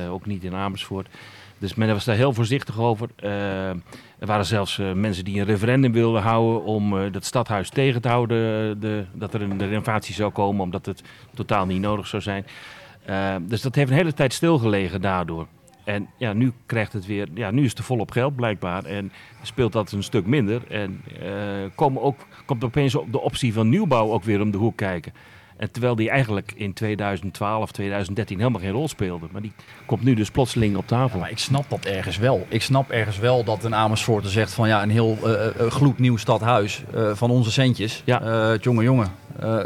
ook 0.10 0.26
niet 0.26 0.44
in 0.44 0.54
Amersfoort. 0.54 1.08
Dus 1.60 1.76
men 1.76 1.88
was 1.88 2.06
daar 2.06 2.16
heel 2.16 2.34
voorzichtig 2.34 2.80
over. 2.80 3.10
Er 4.20 4.26
waren 4.28 4.46
zelfs 4.46 4.78
mensen 4.94 5.26
die 5.26 5.40
een 5.40 5.46
referendum 5.46 5.92
wilden 5.92 6.22
houden 6.22 6.64
om 6.64 6.98
eh, 6.98 7.12
dat 7.12 7.26
stadhuis 7.26 7.70
tegen 7.70 8.02
te 8.02 8.08
houden. 8.08 8.80
de, 8.80 9.06
dat 9.14 9.34
er 9.34 9.42
een 9.42 9.68
renovatie 9.68 10.16
zou 10.16 10.32
komen, 10.32 10.64
omdat 10.64 10.86
het 10.86 11.02
totaal 11.34 11.66
niet 11.66 11.82
nodig 11.82 12.08
zou 12.08 12.22
zijn. 12.22 12.46
Dus 13.42 13.62
dat 13.62 13.76
heeft 13.76 13.90
een 13.90 13.98
hele 13.98 14.14
tijd 14.14 14.34
stilgelegen 14.34 15.02
daardoor. 15.02 15.48
En 15.88 16.08
ja, 16.18 16.34
nu 16.34 16.54
krijgt 16.66 16.94
het 16.94 17.06
weer, 17.06 17.28
ja, 17.34 17.52
nu 17.52 17.64
is 17.64 17.70
het 17.70 17.82
volop 17.82 18.12
geld 18.12 18.36
blijkbaar. 18.36 18.86
En 18.86 19.12
speelt 19.42 19.72
dat 19.72 19.92
een 19.92 20.04
stuk 20.04 20.26
minder. 20.26 20.62
En 20.72 21.02
komen 21.76 22.02
ook, 22.02 22.18
komt 22.46 22.64
opeens 22.64 22.96
op 22.96 23.12
de 23.12 23.20
optie 23.22 23.54
van 23.54 23.70
nieuwbouw 23.70 24.12
ook 24.12 24.24
weer 24.24 24.42
om 24.42 24.52
de 24.52 24.58
hoek 24.58 24.78
kijken. 24.78 25.14
En 25.58 25.72
terwijl 25.72 25.96
die 25.96 26.10
eigenlijk 26.10 26.54
in 26.56 26.74
2012, 26.74 27.72
2013 27.72 28.38
helemaal 28.38 28.62
geen 28.62 28.72
rol 28.72 28.88
speelde. 28.88 29.28
Maar 29.32 29.42
die 29.42 29.52
komt 29.86 30.04
nu 30.04 30.14
dus 30.14 30.32
plotseling 30.32 30.78
op 30.78 30.88
tafel. 30.88 31.20
Maar 31.20 31.32
ik 31.32 31.38
snap 31.38 31.70
dat 31.70 31.86
ergens 31.86 32.18
wel. 32.18 32.46
Ik 32.50 32.62
snap 32.62 32.90
ergens 32.90 33.18
wel 33.18 33.44
dat 33.44 33.64
een 33.64 33.76
Amersfoorter 33.76 34.32
zegt 34.32 34.54
van 34.54 34.68
ja, 34.68 34.84
een 34.84 34.90
heel 34.90 35.18
eh, 35.24 35.48
eh, 35.48 35.72
gloednieuw 35.72 36.18
stadhuis 36.18 36.84
van 37.14 37.30
onze 37.30 37.52
centjes. 37.52 38.02
Ja. 38.06 38.22
Eh, 38.22 38.60
jongen, 38.62 38.84
jongen, 38.84 39.12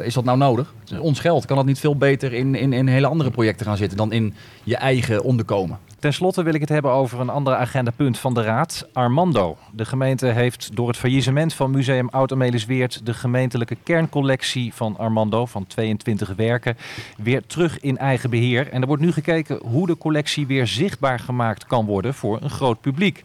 is 0.03 0.13
dat 0.13 0.23
nou 0.23 0.37
nodig? 0.37 0.73
Ons 0.99 1.19
geld. 1.19 1.45
Kan 1.45 1.57
dat 1.57 1.65
niet 1.65 1.79
veel 1.79 1.95
beter 1.95 2.33
in, 2.33 2.55
in, 2.55 2.73
in 2.73 2.87
hele 2.87 3.07
andere 3.07 3.31
projecten 3.31 3.65
gaan 3.65 3.77
zitten 3.77 3.97
dan 3.97 4.11
in 4.11 4.33
je 4.63 4.75
eigen 4.75 5.23
onderkomen? 5.23 5.79
Ten 6.01 6.13
slotte 6.13 6.43
wil 6.43 6.53
ik 6.53 6.59
het 6.59 6.69
hebben 6.69 6.91
over 6.91 7.19
een 7.19 7.29
ander 7.29 7.55
agendapunt 7.55 8.19
van 8.19 8.33
de 8.33 8.41
Raad, 8.41 8.87
Armando. 8.93 9.57
De 9.71 9.85
gemeente 9.85 10.25
heeft 10.25 10.75
door 10.75 10.87
het 10.87 10.97
faillissement 10.97 11.53
van 11.53 11.71
Museum 11.71 12.09
Oud 12.09 12.31
Amelisweert 12.31 13.05
de 13.05 13.13
gemeentelijke 13.13 13.77
kerncollectie 13.83 14.73
van 14.73 14.97
Armando 14.97 15.45
van 15.45 15.67
22 15.67 16.33
werken 16.35 16.77
weer 17.17 17.45
terug 17.45 17.79
in 17.79 17.97
eigen 17.97 18.29
beheer. 18.29 18.71
En 18.71 18.81
er 18.81 18.87
wordt 18.87 19.01
nu 19.01 19.11
gekeken 19.11 19.59
hoe 19.65 19.87
de 19.87 19.97
collectie 19.97 20.47
weer 20.47 20.67
zichtbaar 20.67 21.19
gemaakt 21.19 21.65
kan 21.65 21.85
worden 21.85 22.13
voor 22.13 22.41
een 22.41 22.49
groot 22.49 22.81
publiek. 22.81 23.21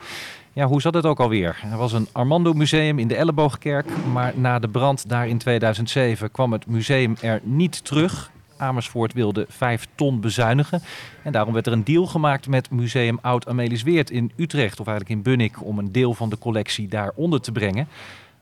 Ja, 0.52 0.66
hoe 0.66 0.80
zat 0.80 0.94
het 0.94 1.06
ook 1.06 1.20
alweer? 1.20 1.60
Er 1.70 1.76
was 1.76 1.92
een 1.92 2.08
Armando 2.12 2.52
Museum 2.52 2.98
in 2.98 3.08
de 3.08 3.16
Elleboogkerk, 3.16 3.86
maar 4.12 4.32
na 4.36 4.58
de 4.58 4.68
brand 4.68 5.08
daar 5.08 5.28
in 5.28 5.38
2007 5.38 6.30
kwam 6.30 6.52
het 6.52 6.66
museum 6.66 7.16
er 7.20 7.40
niet 7.42 7.84
terug. 7.84 8.30
Amersfoort 8.56 9.12
wilde 9.12 9.46
5 9.48 9.86
ton 9.94 10.20
bezuinigen. 10.20 10.82
En 11.22 11.32
daarom 11.32 11.52
werd 11.52 11.66
er 11.66 11.72
een 11.72 11.84
deal 11.84 12.06
gemaakt 12.06 12.48
met 12.48 12.70
Museum 12.70 13.18
Oud 13.22 13.48
Amelisweert 13.48 14.10
in 14.10 14.32
Utrecht, 14.36 14.80
of 14.80 14.86
eigenlijk 14.86 15.16
in 15.16 15.22
Bunnik, 15.22 15.64
om 15.64 15.78
een 15.78 15.92
deel 15.92 16.14
van 16.14 16.28
de 16.28 16.38
collectie 16.38 16.88
daaronder 16.88 17.40
te 17.40 17.52
brengen. 17.52 17.88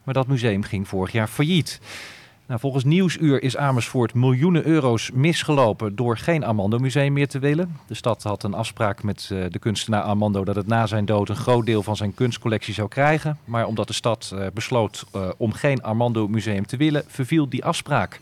Maar 0.02 0.14
dat 0.14 0.26
museum 0.26 0.62
ging 0.62 0.88
vorig 0.88 1.12
jaar 1.12 1.28
failliet. 1.28 1.80
Nou, 2.46 2.60
volgens 2.60 2.84
Nieuwsuur 2.84 3.42
is 3.42 3.56
Amersfoort 3.56 4.14
miljoenen 4.14 4.66
euro's 4.66 5.10
misgelopen 5.14 5.96
door 5.96 6.18
geen 6.18 6.44
Armando 6.44 6.78
Museum 6.78 7.12
meer 7.12 7.28
te 7.28 7.38
willen. 7.38 7.76
De 7.86 7.94
stad 7.94 8.22
had 8.22 8.42
een 8.42 8.54
afspraak 8.54 9.02
met 9.02 9.28
eh, 9.32 9.44
de 9.50 9.58
kunstenaar 9.58 10.02
Armando 10.02 10.44
dat 10.44 10.56
het 10.56 10.66
na 10.66 10.86
zijn 10.86 11.04
dood 11.04 11.28
een 11.28 11.36
groot 11.36 11.66
deel 11.66 11.82
van 11.82 11.96
zijn 11.96 12.14
kunstcollectie 12.14 12.74
zou 12.74 12.88
krijgen. 12.88 13.38
Maar 13.44 13.66
omdat 13.66 13.86
de 13.86 13.92
stad 13.92 14.32
eh, 14.34 14.46
besloot 14.54 15.04
eh, 15.12 15.28
om 15.36 15.52
geen 15.52 15.82
Armando 15.82 16.28
Museum 16.28 16.66
te 16.66 16.76
willen, 16.76 17.04
verviel 17.06 17.48
die 17.48 17.64
afspraak. 17.64 18.20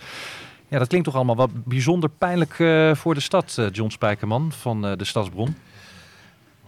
Ja, 0.72 0.78
dat 0.78 0.88
klinkt 0.88 1.06
toch 1.06 1.16
allemaal 1.16 1.36
wat 1.36 1.64
bijzonder 1.64 2.10
pijnlijk 2.10 2.58
eh, 2.58 2.94
voor 2.94 3.14
de 3.14 3.20
stad, 3.20 3.54
eh, 3.58 3.66
John 3.72 3.90
Spijkerman 3.90 4.52
van 4.52 4.86
eh, 4.86 4.96
de 4.96 5.04
Stadsbron. 5.04 5.54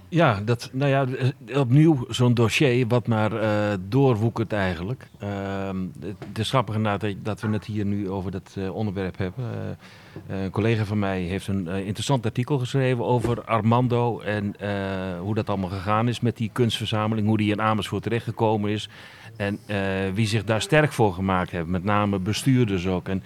Ja, 0.09 0.41
dat, 0.45 0.71
nou 0.73 0.91
ja, 0.91 1.07
opnieuw 1.59 2.05
zo'n 2.09 2.35
dossier 2.35 2.87
wat 2.87 3.07
maar 3.07 3.31
doorwoekert 3.89 4.53
eigenlijk. 4.53 5.09
Ehm, 5.19 5.77
het 6.29 6.39
is 6.39 6.49
grappig 6.49 6.83
dat- 7.23 7.41
we 7.41 7.49
het 7.49 7.65
hier 7.65 7.85
nu 7.85 8.11
over 8.11 8.31
dat 8.31 8.57
onderwerp 8.73 9.19
hebben. 9.19 9.45
Een 10.29 10.51
collega 10.51 10.85
van 10.85 10.99
mij 10.99 11.21
heeft 11.21 11.47
een 11.47 11.67
interessant 11.67 12.25
artikel 12.25 12.59
geschreven 12.59 13.05
over 13.05 13.45
Armando 13.45 14.21
en 14.21 14.55
hoe 15.21 15.35
dat 15.35 15.49
allemaal 15.49 15.71
gegaan 15.71 16.09
is 16.09 16.21
met 16.21 16.37
die 16.37 16.51
kunstverzameling, 16.53 17.27
hoe 17.27 17.37
die 17.37 17.53
in 17.53 17.63
Amersfoort 17.63 18.03
terechtgekomen 18.03 18.71
is 18.71 18.89
en 19.37 19.59
wie 20.15 20.27
zich 20.27 20.45
daar 20.45 20.63
sterk 20.63 20.93
voor 20.93 21.13
gemaakt 21.15 21.51
heeft, 21.51 21.67
met 21.67 21.85
name 21.85 22.19
bestuurders 22.19 22.87
ook. 22.87 23.09
En 23.09 23.23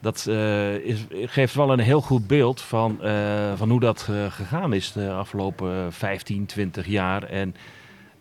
dat 0.00 0.26
eh, 0.28 0.74
is, 0.74 1.06
geeft 1.10 1.54
wel 1.54 1.72
een 1.72 1.78
heel 1.78 2.00
goed 2.00 2.26
beeld 2.26 2.60
van, 2.60 3.02
eh, 3.02 3.52
van 3.54 3.70
hoe 3.70 3.80
dat 3.80 4.08
eh, 4.10 4.30
gegaan 4.30 4.72
is 4.72 4.92
de 4.92 5.10
afgelopen 5.10 5.92
15, 5.92 6.46
20 6.46 6.86
jaar. 6.86 7.22
En 7.22 7.54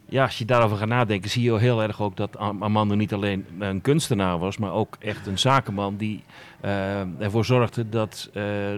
ja, 0.05 0.24
als 0.24 0.38
je 0.38 0.45
daarover 0.45 0.77
gaat 0.77 0.88
nadenken, 0.88 1.29
zie 1.29 1.43
je 1.43 1.57
heel 1.57 1.81
erg 1.81 2.01
ook 2.01 2.17
dat 2.17 2.38
Am- 2.38 2.63
Armando 2.63 2.95
niet 2.95 3.13
alleen 3.13 3.45
een 3.59 3.81
kunstenaar 3.81 4.38
was, 4.38 4.57
maar 4.57 4.71
ook 4.71 4.95
echt 5.00 5.27
een 5.27 5.39
zakenman 5.39 5.98
die 5.98 6.24
ervoor 7.19 7.45
zorgde 7.45 7.89
dat, 7.89 8.29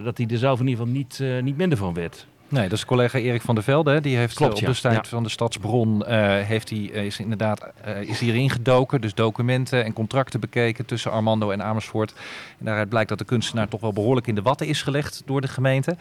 dat 0.04 0.18
hij 0.18 0.26
er 0.30 0.38
zelf 0.38 0.60
in 0.60 0.66
ieder 0.66 0.86
geval 0.86 1.00
niet, 1.00 1.42
niet 1.42 1.56
minder 1.56 1.78
van 1.78 1.94
werd. 1.94 2.26
Nee, 2.52 2.68
dat 2.68 2.78
is 2.78 2.84
collega 2.84 3.18
Erik 3.18 3.42
van 3.42 3.54
der 3.54 3.64
Velde. 3.64 3.90
hè. 3.90 4.00
Die 4.00 4.16
heeft 4.16 4.36
Klopt, 4.36 4.52
eh, 4.52 4.56
op 4.58 4.62
ja. 4.62 4.68
de 4.68 4.74
site 4.74 4.88
Ja. 4.94 5.02
van 5.04 5.22
de 5.22 5.28
Stadsbron 5.28 6.04
eh, 6.04 6.16
heeft 6.46 6.70
hij, 6.70 6.90
eh, 6.92 7.04
is 7.04 7.18
inderdaad 7.18 7.66
is 8.00 8.20
hierin 8.20 8.50
gedoken. 8.50 9.00
Dus 9.00 9.14
documenten 9.14 9.84
en 9.84 9.92
contracten 9.92 10.40
bekeken 10.40 10.86
tussen 10.86 11.10
Armando 11.10 11.50
en 11.50 11.62
Amersfoort. 11.62 12.12
En 12.58 12.64
daaruit 12.64 12.88
blijkt 12.88 13.08
dat 13.08 13.18
de 13.18 13.24
kunstenaar 13.24 13.68
toch 13.68 13.80
wel 13.80 13.92
behoorlijk 13.92 14.26
in 14.26 14.34
de 14.34 14.42
watten 14.42 14.66
is 14.66 14.82
gelegd 14.82 15.22
door 15.26 15.40
de 15.40 15.48
gemeente. 15.48 15.96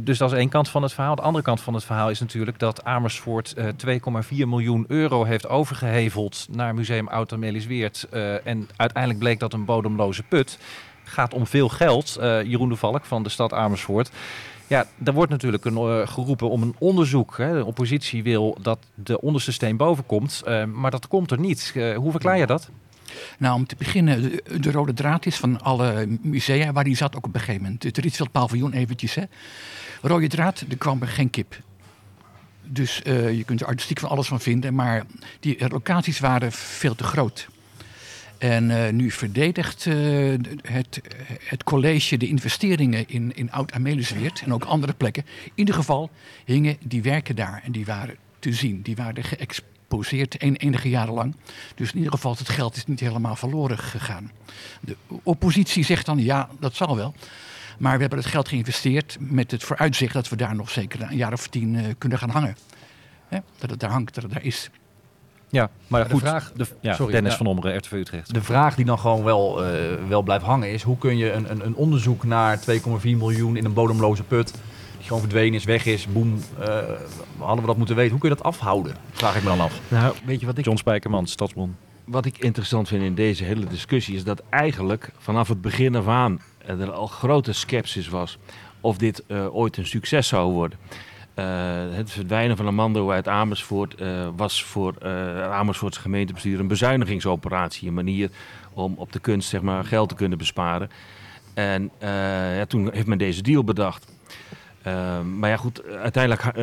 Dus 0.00 0.18
dat 0.18 0.32
is 0.32 0.38
één 0.38 0.48
kant 0.48 0.68
van 0.68 0.82
het 0.82 0.92
verhaal. 0.92 1.14
De 1.14 1.22
andere 1.22 1.44
kant 1.44 1.60
van 1.60 1.74
het 1.74 1.84
verhaal 1.84 2.10
is 2.10 2.20
natuurlijk 2.20 2.58
dat 2.58 2.84
Amersfoort 2.84 3.54
eh, 3.54 3.66
2,4 3.76 4.48
miljoen 4.48 4.84
euro 4.88 5.24
heeft 5.24 5.48
overgeheveld 5.48 6.46
naar 6.50 6.74
Museum 6.74 7.08
Oud 7.08 7.32
Amelisweert. 7.32 8.06
Eh, 8.10 8.46
en 8.46 8.68
uiteindelijk 8.76 9.22
bleek 9.22 9.38
dat 9.38 9.52
een 9.52 9.64
bodemloze 9.64 10.22
put. 10.22 10.58
Gaat 11.04 11.34
om 11.34 11.46
veel 11.46 11.68
geld. 11.68 12.18
Jeroen 12.20 12.68
de 12.68 12.76
Valk 12.76 13.04
van 13.04 13.22
de 13.22 13.28
stad 13.28 13.52
Amersfoort. 13.52 14.10
Ja, 14.66 14.86
er 15.04 15.12
wordt 15.12 15.30
natuurlijk 15.30 15.64
een, 15.64 15.76
eh, 15.76 16.08
geroepen 16.08 16.50
om 16.50 16.62
een 16.62 16.74
onderzoek. 16.78 17.36
Hè. 17.36 17.52
De 17.52 17.64
oppositie 17.64 18.22
wil 18.22 18.58
dat 18.62 18.78
de 18.94 19.20
onderste 19.20 19.52
steen 19.52 19.76
boven 19.76 20.06
komt, 20.06 20.42
eh, 20.44 20.64
maar 20.64 20.90
dat 20.90 21.08
komt 21.08 21.30
er 21.30 21.38
niet. 21.38 21.72
Eh, 21.74 21.96
hoe 21.96 22.10
verklaar 22.10 22.38
je 22.38 22.46
dat? 22.46 22.70
Nou, 23.38 23.54
om 23.54 23.66
te 23.66 23.76
beginnen, 23.78 24.22
de, 24.22 24.60
de 24.60 24.70
rode 24.70 24.92
draad 24.92 25.26
is 25.26 25.36
van 25.36 25.60
alle 25.60 26.06
musea 26.20 26.72
waar 26.72 26.84
die 26.84 26.96
zat 26.96 27.16
ook 27.16 27.26
op 27.26 27.34
een 27.34 27.40
gegeven 27.40 27.62
moment. 27.62 27.82
Het 27.82 27.98
Rietveld 27.98 28.32
paviljoen 28.32 28.72
eventjes, 28.72 29.14
hè. 29.14 29.22
Rode 30.02 30.26
draad, 30.26 30.64
er 30.68 30.76
kwam 30.76 31.02
er 31.02 31.08
geen 31.08 31.30
kip. 31.30 31.56
Dus 32.62 33.00
je 33.04 33.42
kunt 33.46 33.60
er 33.60 33.66
artistiek 33.66 33.98
van 33.98 34.08
alles 34.08 34.26
van 34.26 34.40
vinden, 34.40 34.74
maar 34.74 35.04
die 35.40 35.68
locaties 35.68 36.20
waren 36.20 36.52
veel 36.52 36.94
te 36.94 37.04
groot. 37.04 37.48
En 38.44 38.70
eh, 38.70 38.92
nu 38.92 39.10
verdedigt 39.10 39.86
eh, 39.86 39.94
het, 40.62 41.00
het 41.38 41.64
college 41.64 42.16
de 42.16 42.26
investeringen 42.26 43.08
in, 43.08 43.36
in 43.36 43.52
Oud-Amelisweert 43.52 44.42
en 44.44 44.52
ook 44.52 44.64
andere 44.64 44.92
plekken. 44.92 45.24
In 45.44 45.52
ieder 45.54 45.74
geval 45.74 46.10
hingen 46.44 46.76
die 46.82 47.02
werken 47.02 47.36
daar 47.36 47.60
en 47.64 47.72
die 47.72 47.84
waren 47.84 48.16
te 48.38 48.52
zien. 48.52 48.82
Die 48.82 48.96
waren 48.96 49.24
geëxposeerd 49.24 50.40
enige 50.40 50.88
jaren 50.88 51.14
lang. 51.14 51.34
Dus 51.74 51.90
in 51.90 51.96
ieder 51.96 52.12
geval, 52.12 52.34
het 52.38 52.48
geld 52.48 52.76
is 52.76 52.86
niet 52.86 53.00
helemaal 53.00 53.36
verloren 53.36 53.78
gegaan. 53.78 54.30
De 54.80 54.96
oppositie 55.22 55.84
zegt 55.84 56.06
dan, 56.06 56.18
ja, 56.18 56.48
dat 56.60 56.74
zal 56.74 56.96
wel. 56.96 57.14
Maar 57.78 57.94
we 57.94 58.00
hebben 58.00 58.18
het 58.18 58.28
geld 58.28 58.48
geïnvesteerd 58.48 59.16
met 59.20 59.50
het 59.50 59.64
vooruitzicht 59.64 60.12
dat 60.12 60.28
we 60.28 60.36
daar 60.36 60.54
nog 60.54 60.70
zeker 60.70 61.02
een 61.02 61.16
jaar 61.16 61.32
of 61.32 61.48
tien 61.48 61.76
eh, 61.76 61.84
kunnen 61.98 62.18
gaan 62.18 62.30
hangen. 62.30 62.56
Hè? 63.28 63.38
Dat 63.58 63.70
het 63.70 63.80
daar 63.80 63.90
hangt, 63.90 64.14
dat 64.14 64.22
het 64.22 64.32
daar 64.32 64.44
is. 64.44 64.70
Ja, 65.54 65.70
maar 65.86 66.04
de 66.04 66.10
goed. 66.10 66.20
vraag- 66.20 66.52
de, 66.56 66.66
ja, 66.80 66.94
sorry, 66.94 67.12
Dennis 67.12 67.30
ja. 67.30 67.36
van 67.36 67.46
Ommeren, 67.46 67.76
RTV 67.76 67.92
Utrecht. 67.92 68.34
De 68.34 68.42
vraag 68.42 68.74
die 68.74 68.84
dan 68.84 68.98
gewoon 68.98 69.24
wel, 69.24 69.64
eh, 69.64 69.70
wel 70.08 70.22
blijft 70.22 70.44
hangen 70.44 70.70
is... 70.72 70.82
hoe 70.82 70.98
kun 70.98 71.16
je 71.16 71.32
een, 71.32 71.50
een, 71.50 71.64
een 71.66 71.74
onderzoek 71.74 72.24
naar 72.24 72.58
2,4 72.58 72.62
miljoen 73.02 73.56
in 73.56 73.64
een 73.64 73.72
bodemloze 73.72 74.22
put... 74.22 74.52
die 74.96 75.06
gewoon 75.06 75.20
verdwenen 75.20 75.54
is, 75.54 75.64
weg 75.64 75.86
is, 75.86 76.06
boem... 76.06 76.40
eh, 76.60 76.78
hadden 77.38 77.60
we 77.60 77.66
dat 77.66 77.76
moeten 77.76 77.96
weten. 77.96 78.10
Hoe 78.10 78.20
kun 78.20 78.28
je 78.28 78.34
dat 78.36 78.44
afhouden? 78.44 78.96
Vraag 79.10 79.36
ik 79.36 79.42
me 79.42 79.48
dan 79.48 79.60
af. 79.60 79.80
Nou, 79.88 80.14
weet 80.24 80.40
je 80.40 80.46
wat 80.46 80.58
ik 80.58 80.64
John 80.64 80.78
Spijkerman, 80.78 81.26
Stadsbron. 81.26 81.76
Wat 82.04 82.24
ik 82.24 82.38
interessant 82.38 82.88
vind 82.88 83.02
in 83.02 83.14
deze 83.14 83.44
hele 83.44 83.64
discussie 83.66 84.14
is 84.14 84.24
dat 84.24 84.42
eigenlijk 84.50 85.10
vanaf 85.18 85.48
het 85.48 85.60
begin 85.60 85.94
af 85.96 86.06
aan 86.08 86.40
er 86.66 86.92
al 86.92 87.06
grote 87.06 87.52
sceptisch 87.52 88.08
was 88.08 88.38
of 88.80 88.96
dit 88.98 89.22
eh, 89.26 89.54
ooit 89.54 89.76
een 89.76 89.86
succes 89.86 90.28
zou 90.28 90.52
worden. 90.52 90.78
Eh, 91.34 91.44
het 91.90 92.10
verdwijnen 92.10 92.56
van 92.56 92.66
Amando 92.66 93.10
uit 93.10 93.28
Amersfoort 93.28 93.94
eh, 93.94 94.28
was 94.36 94.64
voor 94.64 94.94
eh 94.98 95.52
Amersfoortse 95.52 96.00
gemeentebestuur 96.00 96.60
een 96.60 96.68
bezuinigingsoperatie. 96.68 97.88
Een 97.88 97.94
manier 97.94 98.30
om 98.72 98.94
op 98.96 99.12
de 99.12 99.18
kunst 99.18 99.48
zeg 99.48 99.62
maar, 99.62 99.84
geld 99.84 100.08
te 100.08 100.14
kunnen 100.14 100.38
besparen. 100.38 100.90
En 101.54 101.90
ja, 102.56 102.64
toen 102.64 102.92
heeft 102.92 103.06
men 103.06 103.18
deze 103.18 103.42
deal 103.42 103.64
bedacht. 103.64 104.12
Ehm, 104.82 105.38
maar 105.38 105.50
ja, 105.50 105.56
goed, 105.56 105.84
uiteindelijk 105.84 106.56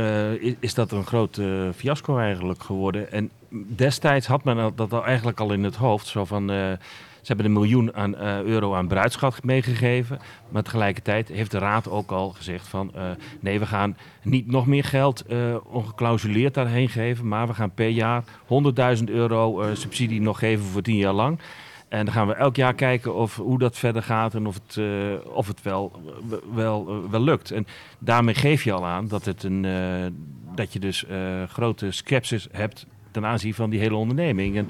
is, 0.59 0.73
dat 0.73 0.91
een 0.91 1.05
groot 1.05 1.41
fiasco 1.75 2.17
eigenlijk 2.17 2.63
geworden. 2.63 3.11
En 3.11 3.31
destijds 3.49 4.27
had 4.27 4.43
men 4.43 4.71
dat 4.75 4.93
al 4.93 5.05
eigenlijk 5.05 5.39
al 5.39 5.53
in 5.53 5.63
het 5.63 5.75
hoofd. 5.75 6.07
Zo 6.07 6.25
van, 6.25 6.51
ze 7.21 7.27
hebben 7.27 7.45
een 7.45 7.53
miljoen 7.53 7.93
aan, 7.95 8.15
eh, 8.15 8.41
euro 8.41 8.75
aan 8.75 8.87
bruidschat 8.87 9.43
meegegeven. 9.43 10.19
Maar 10.49 10.63
tegelijkertijd 10.63 11.27
heeft 11.27 11.51
de 11.51 11.57
raad 11.57 11.89
ook 11.89 12.11
al 12.11 12.29
gezegd 12.29 12.67
van... 12.67 12.91
eh, 12.95 13.09
nee, 13.39 13.59
we 13.59 13.65
gaan 13.65 13.97
niet 14.23 14.47
nog 14.47 14.65
meer 14.65 14.83
geld 14.83 15.25
eh, 15.25 15.55
ongeclausuleerd 15.63 16.53
daarheen 16.53 16.89
geven. 16.89 17.27
Maar 17.27 17.47
we 17.47 17.53
gaan 17.53 17.73
per 17.73 17.89
jaar 17.89 18.23
100.000 18.97 19.03
euro 19.05 19.73
subsidie 19.73 20.21
nog 20.21 20.39
geven 20.39 20.65
voor 20.65 20.81
tien 20.81 20.97
jaar 20.97 21.13
lang. 21.13 21.39
En 21.87 22.05
dan 22.05 22.13
gaan 22.13 22.27
we 22.27 22.33
elk 22.33 22.55
jaar 22.55 22.73
kijken 22.73 23.15
of, 23.15 23.35
hoe 23.35 23.59
dat 23.59 23.77
verder 23.77 24.03
gaat 24.03 24.35
en 24.35 24.47
of 24.47 24.59
het, 24.63 24.79
of 25.25 25.47
het 25.47 25.61
wel, 25.61 25.91
wel, 26.53 27.07
lukt. 27.21 27.51
En 27.51 27.67
daarmee 27.99 28.35
geef 28.35 28.63
je 28.63 28.71
al 28.71 28.85
aan 28.85 29.07
dat, 29.07 29.25
het 29.25 29.43
een, 29.43 29.65
dat 30.55 30.73
je 30.73 30.79
dus 30.79 31.05
eh, 31.05 31.43
grote 31.47 31.91
sceptisch 31.91 32.47
hebt 32.51 32.85
ten 33.11 33.25
aanzien 33.25 33.53
van 33.53 33.69
die 33.69 33.79
hele 33.79 33.95
onderneming. 33.95 34.57
En 34.57 34.69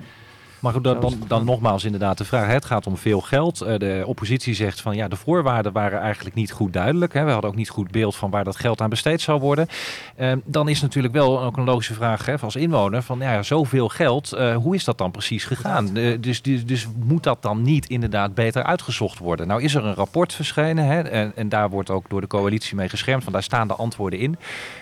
Maar 0.61 0.73
goed, 0.73 0.83
dan, 0.83 0.99
dan, 0.99 1.13
dan 1.27 1.45
nogmaals 1.45 1.83
inderdaad 1.83 2.17
de 2.17 2.25
vraag. 2.25 2.47
Het 2.47 2.65
gaat 2.65 2.87
om 2.87 2.97
veel 2.97 3.21
geld. 3.21 3.61
Eh, 3.61 3.77
De 3.79 4.03
oppositie 4.05 4.53
zegt 4.53 4.81
van 4.81 4.95
ja, 4.95 5.07
de 5.07 5.15
voorwaarden 5.15 5.71
waren 5.71 5.99
eigenlijk 5.99 6.35
niet 6.35 6.51
goed 6.51 6.73
duidelijk. 6.73 7.13
We 7.13 7.19
hadden 7.19 7.49
ook 7.49 7.55
niet 7.55 7.69
goed 7.69 7.91
beeld 7.91 8.15
van 8.15 8.29
waar 8.29 8.43
dat 8.43 8.55
geld 8.55 8.81
aan 8.81 8.89
besteed 8.89 9.21
zou 9.21 9.39
worden. 9.39 9.67
Eh, 10.15 10.31
Dan 10.45 10.69
is 10.69 10.81
natuurlijk 10.81 11.13
wel 11.13 11.41
ook 11.43 11.57
een 11.57 11.63
logische 11.63 11.93
vraag 11.93 12.43
als 12.43 12.55
inwoner 12.55 13.01
van 13.01 13.19
ja, 13.19 13.43
zoveel 13.43 13.89
geld. 13.89 14.31
eh, 14.33 14.55
hoe 14.55 14.75
is 14.75 14.83
dat 14.83 14.97
dan 14.97 15.11
precies 15.11 15.43
gegaan? 15.45 15.97
Eh, 15.97 16.17
dus, 16.19 16.41
dus, 16.41 16.65
dus 16.65 16.87
moet 17.05 17.23
dat 17.23 17.41
dan 17.41 17.61
niet 17.61 17.87
inderdaad 17.87 18.33
beter 18.33 18.63
uitgezocht 18.63 19.17
worden? 19.19 19.47
Nou 19.47 19.61
is 19.61 19.75
er 19.75 19.85
een 19.85 19.93
rapport 19.93 20.33
verschenen 20.33 20.85
hè, 20.85 21.01
en, 21.01 21.31
en 21.35 21.49
daar 21.49 21.69
wordt 21.69 21.89
ook 21.89 22.09
door 22.09 22.21
de 22.21 22.27
coalitie 22.27 22.75
mee 22.75 22.89
geschermd. 22.89 23.23
Van 23.23 23.33
daar 23.33 23.43
staan 23.43 23.67
de 23.67 23.75
antwoorden 23.75 24.19
in. 24.19 24.37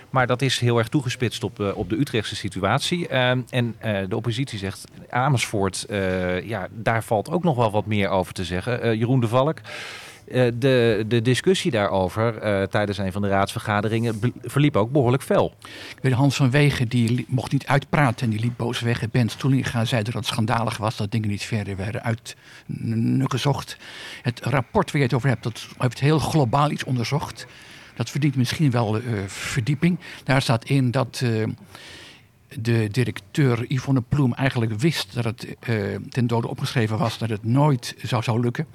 Maar 0.09 0.27
dat 0.27 0.41
is 0.41 0.59
heel 0.59 0.77
erg 0.77 0.87
toegespitst 0.87 1.43
op, 1.43 1.59
eh, 1.59 1.67
de 1.87 1.99
Utrechtse 1.99 2.35
situatie. 2.35 3.07
Ehm, 3.07 3.41
en 3.49 3.75
eh, 3.77 3.97
de 4.09 4.15
oppositie 4.15 4.59
zegt 4.59 4.83
Amersfoort, 5.09 5.85
eh, 5.89 6.47
ja, 6.47 6.67
daar 6.71 7.03
valt 7.03 7.29
ook 7.29 7.43
nog 7.43 7.55
wel 7.55 7.71
wat 7.71 7.85
meer 7.85 8.09
over 8.09 8.33
te 8.33 8.43
zeggen. 8.43 8.97
Jeroen 8.97 9.19
de 9.19 9.27
Valk. 9.27 9.57
de, 10.53 11.05
de 11.07 11.21
discussie 11.21 11.71
daarover 11.71 12.39
tijdens 12.69 12.97
een 12.97 13.11
van 13.11 13.21
de 13.21 13.27
raadsvergaderingen 13.27 14.33
verliep 14.41 14.75
ook 14.75 14.91
behoorlijk 14.91 15.23
fel. 15.23 15.53
Ik 15.95 15.97
weet, 16.01 16.13
Hans 16.13 16.35
van 16.35 16.51
Wegen 16.51 16.87
die 16.87 17.25
mocht 17.27 17.51
niet 17.51 17.65
uitpraten 17.67 18.25
en 18.25 18.29
die 18.29 18.39
liep 18.39 18.53
boos 18.57 18.79
weg. 18.79 19.01
En 19.01 19.09
Ben 19.11 19.29
Stoelinga 19.29 19.85
zei 19.85 20.03
dat 20.03 20.13
het 20.13 20.25
schandalig 20.25 20.77
was 20.77 20.97
dat 20.97 21.11
dingen 21.11 21.29
niet 21.29 21.43
verder 21.43 21.75
werden 21.75 22.03
uitgezocht. 22.03 23.77
Het 24.21 24.39
rapport 24.39 24.91
waar 24.91 25.01
je 25.01 25.07
het 25.07 25.15
over 25.15 25.29
hebt, 25.29 25.43
dat 25.43 25.67
heeft 25.77 25.99
heel 25.99 26.19
globaal 26.19 26.71
iets 26.71 26.83
onderzocht. 26.83 27.47
Dat 27.99 28.09
verdient 28.09 28.35
misschien 28.35 28.71
wel 28.71 28.99
eh, 28.99 29.03
verdieping. 29.27 29.99
Daar 30.23 30.41
staat 30.41 30.65
in 30.65 30.91
dat 30.91 31.21
eh, 31.23 31.47
de 32.61 32.87
directeur 32.91 33.65
Yvonne 33.67 34.01
Ploem 34.01 34.33
eigenlijk 34.33 34.73
wist 34.73 35.13
dat 35.13 35.23
het 35.23 35.55
eh, 35.59 35.75
ten 36.09 36.27
dode 36.27 36.47
opgeschreven 36.47 36.97
was 36.97 37.17
dat 37.17 37.29
het 37.29 37.43
nooit 37.43 37.95
zou, 38.03 38.23
zou 38.23 38.39
lukken. 38.39 38.67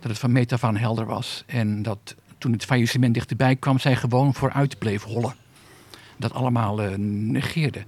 Dat 0.00 0.10
het 0.10 0.18
van 0.20 0.32
meet 0.32 0.52
af 0.52 0.64
aan 0.64 0.76
helder 0.76 1.06
was. 1.06 1.44
En 1.46 1.82
dat 1.82 2.14
toen 2.38 2.52
het 2.52 2.64
faillissement 2.64 3.14
dichterbij 3.14 3.56
kwam, 3.56 3.78
zij 3.78 3.96
gewoon 3.96 4.34
vooruit 4.34 4.78
bleef 4.78 5.02
hollen 5.02 5.34
dat 6.16 6.32
allemaal 6.32 6.76
negeerde. 6.96 7.84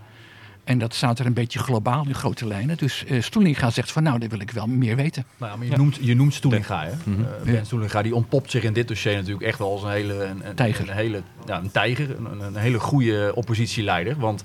En 0.65 0.79
dat 0.79 0.95
staat 0.95 1.19
er 1.19 1.27
een 1.27 1.33
beetje 1.33 1.59
globaal 1.59 2.05
in 2.07 2.15
grote 2.15 2.47
lijnen. 2.47 2.77
Dus 2.77 3.05
eh 3.05 3.23
Stoelinga 3.23 3.71
zegt 3.71 3.93
van 3.93 4.03
nou, 4.03 4.19
daar 4.19 4.29
wil 4.29 4.41
ik 4.41 4.51
wel 4.51 4.67
meer 4.67 4.97
weten. 4.97 5.25
Nou, 5.37 5.53
ja, 5.53 5.59
maar 5.59 5.67
je, 5.67 5.77
noemt, 5.77 5.99
je 6.01 6.15
noemt 6.15 6.35
Stoelinga, 6.35 6.85
hè? 6.85 6.91
Eh, 6.91 7.45
ben 7.45 7.67
Stoelinga, 7.67 8.03
die 8.03 8.15
ontpopt 8.15 8.51
zich 8.51 8.63
in 8.63 8.73
dit 8.73 8.89
dossier 8.89 9.15
natuurlijk 9.15 9.45
echt 9.45 9.59
wel 9.59 9.71
als 9.73 9.83
een 9.83 9.91
hele... 9.91 10.25
Een, 10.25 10.49
een, 10.49 10.55
Tijger. 10.55 10.89
Een, 10.89 10.95
hele, 10.95 11.23
ja, 11.47 11.59
een 11.59 11.71
tijger, 11.71 12.17
een, 12.17 12.41
een 12.41 12.57
hele 12.57 12.81
goede 12.81 13.33
oppositieleider. 13.35 14.17
Want 14.19 14.45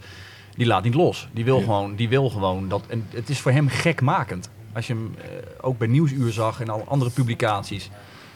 die 0.56 0.66
laat 0.66 0.84
niet 0.84 0.94
los. 0.94 1.28
Die 1.32 1.44
wil, 1.46 1.58
Ja. 1.58 1.64
gewoon, 1.64 1.96
die 1.96 2.10
wil 2.10 2.30
gewoon 2.30 2.70
dat... 2.70 2.84
En 2.88 3.06
het 3.10 3.30
is 3.30 3.40
voor 3.40 3.52
hem 3.52 3.68
gekmakend. 3.68 4.50
Als 4.74 4.88
je 4.88 4.94
hem 4.94 5.16
eh, 5.18 5.28
ook 5.62 5.78
bij 5.78 5.88
Nieuwsuur 5.88 6.32
zag 6.32 6.62
en 6.62 6.70
alle 6.70 6.84
andere 6.84 7.12
publicaties. 7.12 7.90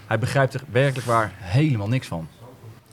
Hij 0.08 0.20
begrijpt 0.20 0.54
er 0.54 0.62
werkelijk 0.72 1.08
waar 1.08 1.32
helemaal 1.36 1.88
niks 1.88 2.08
van. 2.08 2.28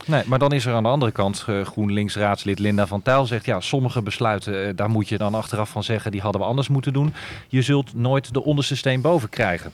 Nee, 0.06 0.22
maar 0.26 0.38
dan 0.38 0.52
is 0.52 0.66
er 0.66 0.74
aan 0.74 0.82
de 0.82 0.88
andere 0.88 1.12
kant 1.12 1.44
eh, 1.46 1.64
GroenLinks-raadslid 1.64 2.58
Linda 2.58 2.86
van 2.86 3.02
Tijl 3.02 3.26
zegt... 3.26 3.44
ja, 3.44 3.60
sommige 3.60 4.02
besluiten, 4.02 4.66
eh, 4.66 4.76
daar 4.76 4.90
moet 4.90 5.08
je 5.08 5.18
dan 5.18 5.34
achteraf 5.34 5.70
van 5.70 5.84
zeggen... 5.84 6.10
die 6.10 6.20
hadden 6.20 6.40
we 6.40 6.46
anders 6.46 6.68
moeten 6.68 6.92
doen. 6.92 7.14
Je 7.48 7.62
zult 7.62 7.94
nooit 7.94 8.32
de 8.32 8.44
onderste 8.44 8.76
steen 8.76 9.00
boven 9.00 9.28
krijgen. 9.28 9.72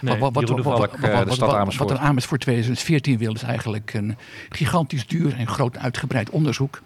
Nee, 0.00 0.14
Jeroen 0.14 0.56
de 0.56 0.62
Valk, 0.62 1.00
de 1.00 1.26
stad 1.28 1.54
Amersfoort. 1.54 1.90
wat 1.90 1.98
een 1.98 2.04
Amersfoort 2.04 2.40
2014 2.40 3.18
wil, 3.18 3.34
is 3.34 3.42
eigenlijk 3.42 3.94
een 3.94 4.16
gigantisch 4.48 5.06
duur 5.06 5.36
en 5.36 5.46
groot 5.46 5.78
uitgebreid 5.78 6.30
onderzoek. 6.30 6.80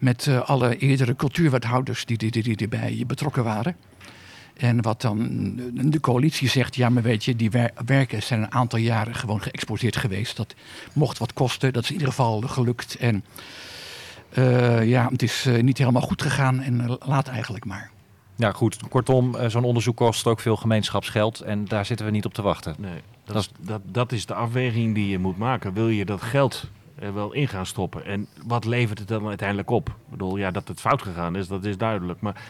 Met 0.00 0.26
eh, 0.26 0.48
alle 0.48 0.76
eerdere 0.76 1.16
cultuurwethouders 1.16 2.04
die, 2.04 2.16
die, 2.16 2.30
die, 2.30 2.42
die 2.42 2.56
erbij 2.56 3.04
betrokken 3.06 3.44
waren. 3.44 3.76
En 4.56 4.82
wat 4.82 5.00
dan 5.00 5.18
de 5.72 6.00
coalitie 6.00 6.48
zegt, 6.48 6.76
ja 6.76 6.88
maar 6.88 7.02
weet 7.02 7.24
je, 7.24 7.36
die 7.36 7.50
wer- 7.50 7.72
werken 7.86 8.22
zijn 8.22 8.42
een 8.42 8.52
aantal 8.52 8.78
jaren 8.78 9.14
gewoon 9.14 9.42
geëxporteerd 9.42 9.96
geweest. 9.96 10.36
Dat 10.36 10.54
mocht 10.92 11.18
wat 11.18 11.32
kosten, 11.32 11.72
dat 11.72 11.82
is 11.82 11.88
in 11.88 11.94
ieder 11.94 12.08
geval 12.08 12.40
gelukt. 12.40 12.96
En 12.96 13.24
eh, 14.30 14.88
ja, 14.88 15.08
het 15.10 15.22
is 15.22 15.46
eh, 15.46 15.62
niet 15.62 15.78
helemaal 15.78 16.02
goed 16.02 16.22
gegaan 16.22 16.60
en 16.60 16.80
eh, 16.80 16.94
laat 17.06 17.28
eigenlijk 17.28 17.64
maar. 17.64 17.90
Ja, 18.36 18.52
goed. 18.52 18.88
Kortom, 18.88 19.36
zo'n 19.48 19.64
onderzoek 19.64 19.96
kost 19.96 20.26
ook 20.26 20.40
veel 20.40 20.56
gemeenschapsgeld... 20.56 21.40
en 21.40 21.64
daar 21.64 21.86
zitten 21.86 22.06
we 22.06 22.12
niet 22.12 22.24
op 22.24 22.34
te 22.34 22.42
wachten. 22.42 22.74
Nee, 22.78 23.00
dat, 23.24 23.34
Dat 23.34 23.36
is, 23.42 23.50
dat, 23.66 23.80
dat 23.84 24.12
is 24.12 24.26
de 24.26 24.34
afweging 24.34 24.94
die 24.94 25.08
je 25.08 25.18
moet 25.18 25.38
maken. 25.38 25.72
Wil 25.72 25.88
je 25.88 26.04
dat 26.04 26.22
geld 26.22 26.70
er 26.98 27.14
wel 27.14 27.32
in 27.32 27.48
gaan 27.48 27.66
stoppen? 27.66 28.04
En 28.04 28.26
wat 28.46 28.64
levert 28.64 28.98
het 28.98 29.08
dan 29.08 29.26
uiteindelijk 29.28 29.70
op? 29.70 29.88
Ik 29.88 29.94
bedoel, 30.10 30.36
ja, 30.36 30.50
dat 30.50 30.68
het 30.68 30.80
fout 30.80 31.02
gegaan 31.02 31.36
is, 31.36 31.48
dat 31.48 31.64
is 31.64 31.76
duidelijk. 31.76 32.20
Maar 32.20 32.42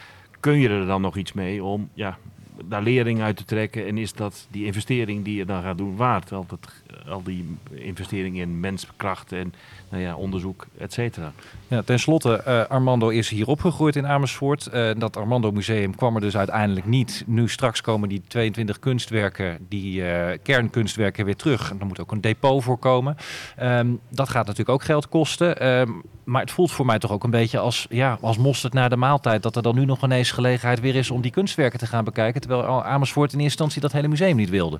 kun 0.45 0.59
je 0.59 0.69
er 0.69 0.85
dan 0.85 1.01
nog 1.01 1.17
iets 1.17 1.33
mee 1.33 1.63
om 1.63 1.89
ja, 1.93 2.17
daar 2.65 2.81
lering 2.81 3.21
uit 3.21 3.37
te 3.37 3.45
trekken? 3.45 3.87
En 3.87 3.97
is 3.97 4.13
dat 4.13 4.47
die 4.51 4.65
investering 4.65 5.23
die 5.23 5.35
je 5.35 5.45
dan 5.45 5.61
gaat 5.61 5.77
doen 5.77 5.95
waard? 5.95 6.31
Al, 6.31 6.45
dat, 6.47 6.67
al 7.07 7.23
die 7.23 7.57
investering 7.71 8.37
in 8.37 8.59
menskracht 8.59 9.31
en 9.31 9.53
nou 9.89 10.03
ja, 10.03 10.15
onderzoek, 10.15 10.67
et 10.77 10.93
cetera. 10.93 11.31
Ja, 11.67 11.81
ten 11.81 11.99
slotte, 11.99 12.35
eh, 12.35 12.65
Armando 12.65 13.09
is 13.09 13.29
hier 13.29 13.47
opgegroeid 13.47 13.95
in 13.95 14.07
Amersfoort. 14.07 14.67
Eh, 14.67 14.89
dat 14.97 15.17
Armando 15.17 15.51
Museum 15.51 15.95
kwam 15.95 16.15
er 16.15 16.21
dus 16.21 16.37
uiteindelijk 16.37 16.85
niet. 16.85 17.23
Nu 17.27 17.49
straks 17.49 17.81
komen 17.81 18.09
die 18.09 18.21
22 18.27 18.79
kunstwerken, 18.79 19.57
die 19.69 20.09
eh, 20.09 20.37
kernkunstwerken 20.43 21.25
weer 21.25 21.35
terug. 21.35 21.71
En 21.71 21.79
er 21.79 21.85
moet 21.85 21.99
ook 21.99 22.11
een 22.11 22.21
depot 22.21 22.63
voor 22.63 22.77
komen. 22.77 23.15
Ehm, 23.55 23.87
dat 24.09 24.29
gaat 24.29 24.45
natuurlijk 24.45 24.69
ook 24.69 24.83
geld 24.83 25.09
kosten. 25.09 25.59
Ehm, 25.59 25.91
maar 26.23 26.41
het 26.41 26.51
voelt 26.51 26.71
voor 26.71 26.85
mij 26.85 26.99
toch 26.99 27.11
ook 27.11 27.23
een 27.23 27.29
beetje 27.29 27.59
als, 27.59 27.85
ja, 27.89 28.17
als 28.21 28.37
mosterd 28.37 28.73
na 28.73 28.87
de 28.87 28.95
maaltijd. 28.95 29.43
Dat 29.43 29.55
er 29.55 29.61
dan 29.61 29.75
nu 29.75 29.85
nog 29.85 30.03
ineens 30.03 30.31
gelegenheid 30.31 30.79
weer 30.79 30.95
is 30.95 31.11
om 31.11 31.21
die 31.21 31.31
kunstwerken 31.31 31.79
te 31.79 31.87
gaan 31.87 32.03
bekijken. 32.03 32.41
Terwijl 32.47 32.83
Amersfoort 32.83 33.33
in 33.33 33.39
eerste 33.39 33.63
instantie 33.63 33.81
dat 33.81 33.91
hele 33.91 34.07
museum 34.07 34.35
niet 34.35 34.49
wilde. 34.49 34.79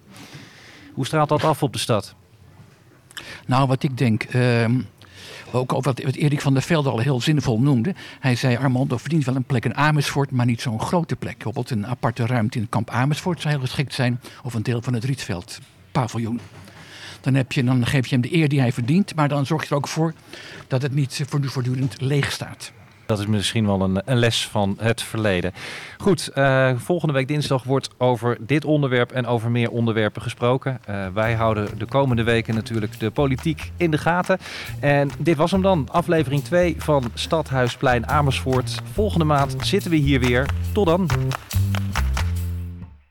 Hoe 0.93 1.06
straalt 1.06 1.30
dat 1.30 1.43
af 1.43 1.63
op 1.63 1.73
de 1.73 1.80
stad? 1.80 2.15
Nou, 3.45 3.67
wat 3.67 3.84
ik 3.84 3.97
denk, 3.97 4.23
ehm, 4.23 4.82
ook 5.51 5.71
wat, 5.71 5.84
wat 5.84 6.15
Erik 6.15 6.41
van 6.41 6.54
der 6.54 6.62
Velde 6.62 6.89
al 6.89 6.99
heel 6.99 7.21
zinvol 7.21 7.60
noemde. 7.60 7.95
Hij 8.19 8.36
zei, 8.36 8.58
Armando 8.58 8.97
verdient 8.97 9.25
wel 9.25 9.36
een 9.36 9.43
plek 9.43 9.65
in 9.65 9.75
Amersfoort, 9.75 10.32
maar 10.32 10.45
niet 10.45 10.62
zo'n 10.62 10.82
grote 10.82 11.15
plek. 11.15 11.34
Bijvoorbeeld 11.34 11.69
een 11.69 11.88
aparte 11.88 12.25
ruimte 12.25 12.58
in 12.58 12.69
kamp 12.69 12.89
Amersfoort 12.89 13.41
zou 13.41 13.54
heel 13.54 13.63
geschikt 13.63 13.93
zijn. 13.93 14.21
Of 14.43 14.54
een 14.54 14.63
deel 14.63 14.82
van 14.82 14.93
het 14.93 15.04
Rietveld 15.04 15.60
paviljoen. 15.91 16.39
Dan, 17.21 17.34
heb 17.34 17.51
je, 17.51 17.63
dan 17.63 17.86
geef 17.86 18.08
je 18.08 18.13
hem 18.13 18.21
de 18.21 18.36
eer 18.36 18.49
die 18.49 18.60
hij 18.60 18.71
verdient, 18.71 19.15
maar 19.15 19.28
dan 19.30 19.45
zorg 19.45 19.63
je 19.63 19.69
er 19.69 19.75
ook 19.75 19.88
voor 19.88 20.13
dat 20.67 20.82
het 20.82 20.93
niet 20.93 21.23
voortdurend 21.28 22.01
leeg 22.01 22.32
staat. 22.32 22.71
Dat 23.06 23.20
is 23.20 23.26
misschien 23.26 23.65
wel 23.65 23.82
een, 23.82 24.02
een 24.06 24.18
les 24.18 24.48
van 24.48 24.78
het 24.80 25.02
verleden. 25.02 25.54
Goed, 25.98 26.28
eh, 26.28 26.72
volgende 26.76 27.13
week 27.13 27.28
dinsdag 27.28 27.63
wordt 27.63 27.89
over 27.98 28.38
dit 28.39 28.65
onderwerp 28.65 29.12
en 29.12 29.26
over 29.26 29.52
meer 29.52 29.70
onderwerpen 29.70 30.22
gesproken. 30.22 30.80
Eh, 30.86 31.08
wij 31.13 31.34
houden 31.34 31.78
de 31.78 31.86
komende 31.86 32.24
weken 32.24 32.56
natuurlijk 32.56 33.00
de 33.00 33.12
politiek 33.12 33.72
in 33.78 33.91
de 33.91 33.98
gaten. 33.98 34.38
En 34.80 35.10
dit 35.20 35.38
was 35.38 35.52
hem 35.52 35.62
dan, 35.62 35.88
aflevering 35.91 36.44
2 36.44 36.76
van 36.78 37.04
Stadhuisplein 37.13 38.08
Amersfoort. 38.08 38.82
Volgende 38.94 39.26
maand 39.26 39.56
zitten 39.60 39.91
we 39.91 39.98
hier 39.98 40.20
weer. 40.20 40.46
Tot 40.74 40.86
dan. 40.86 41.08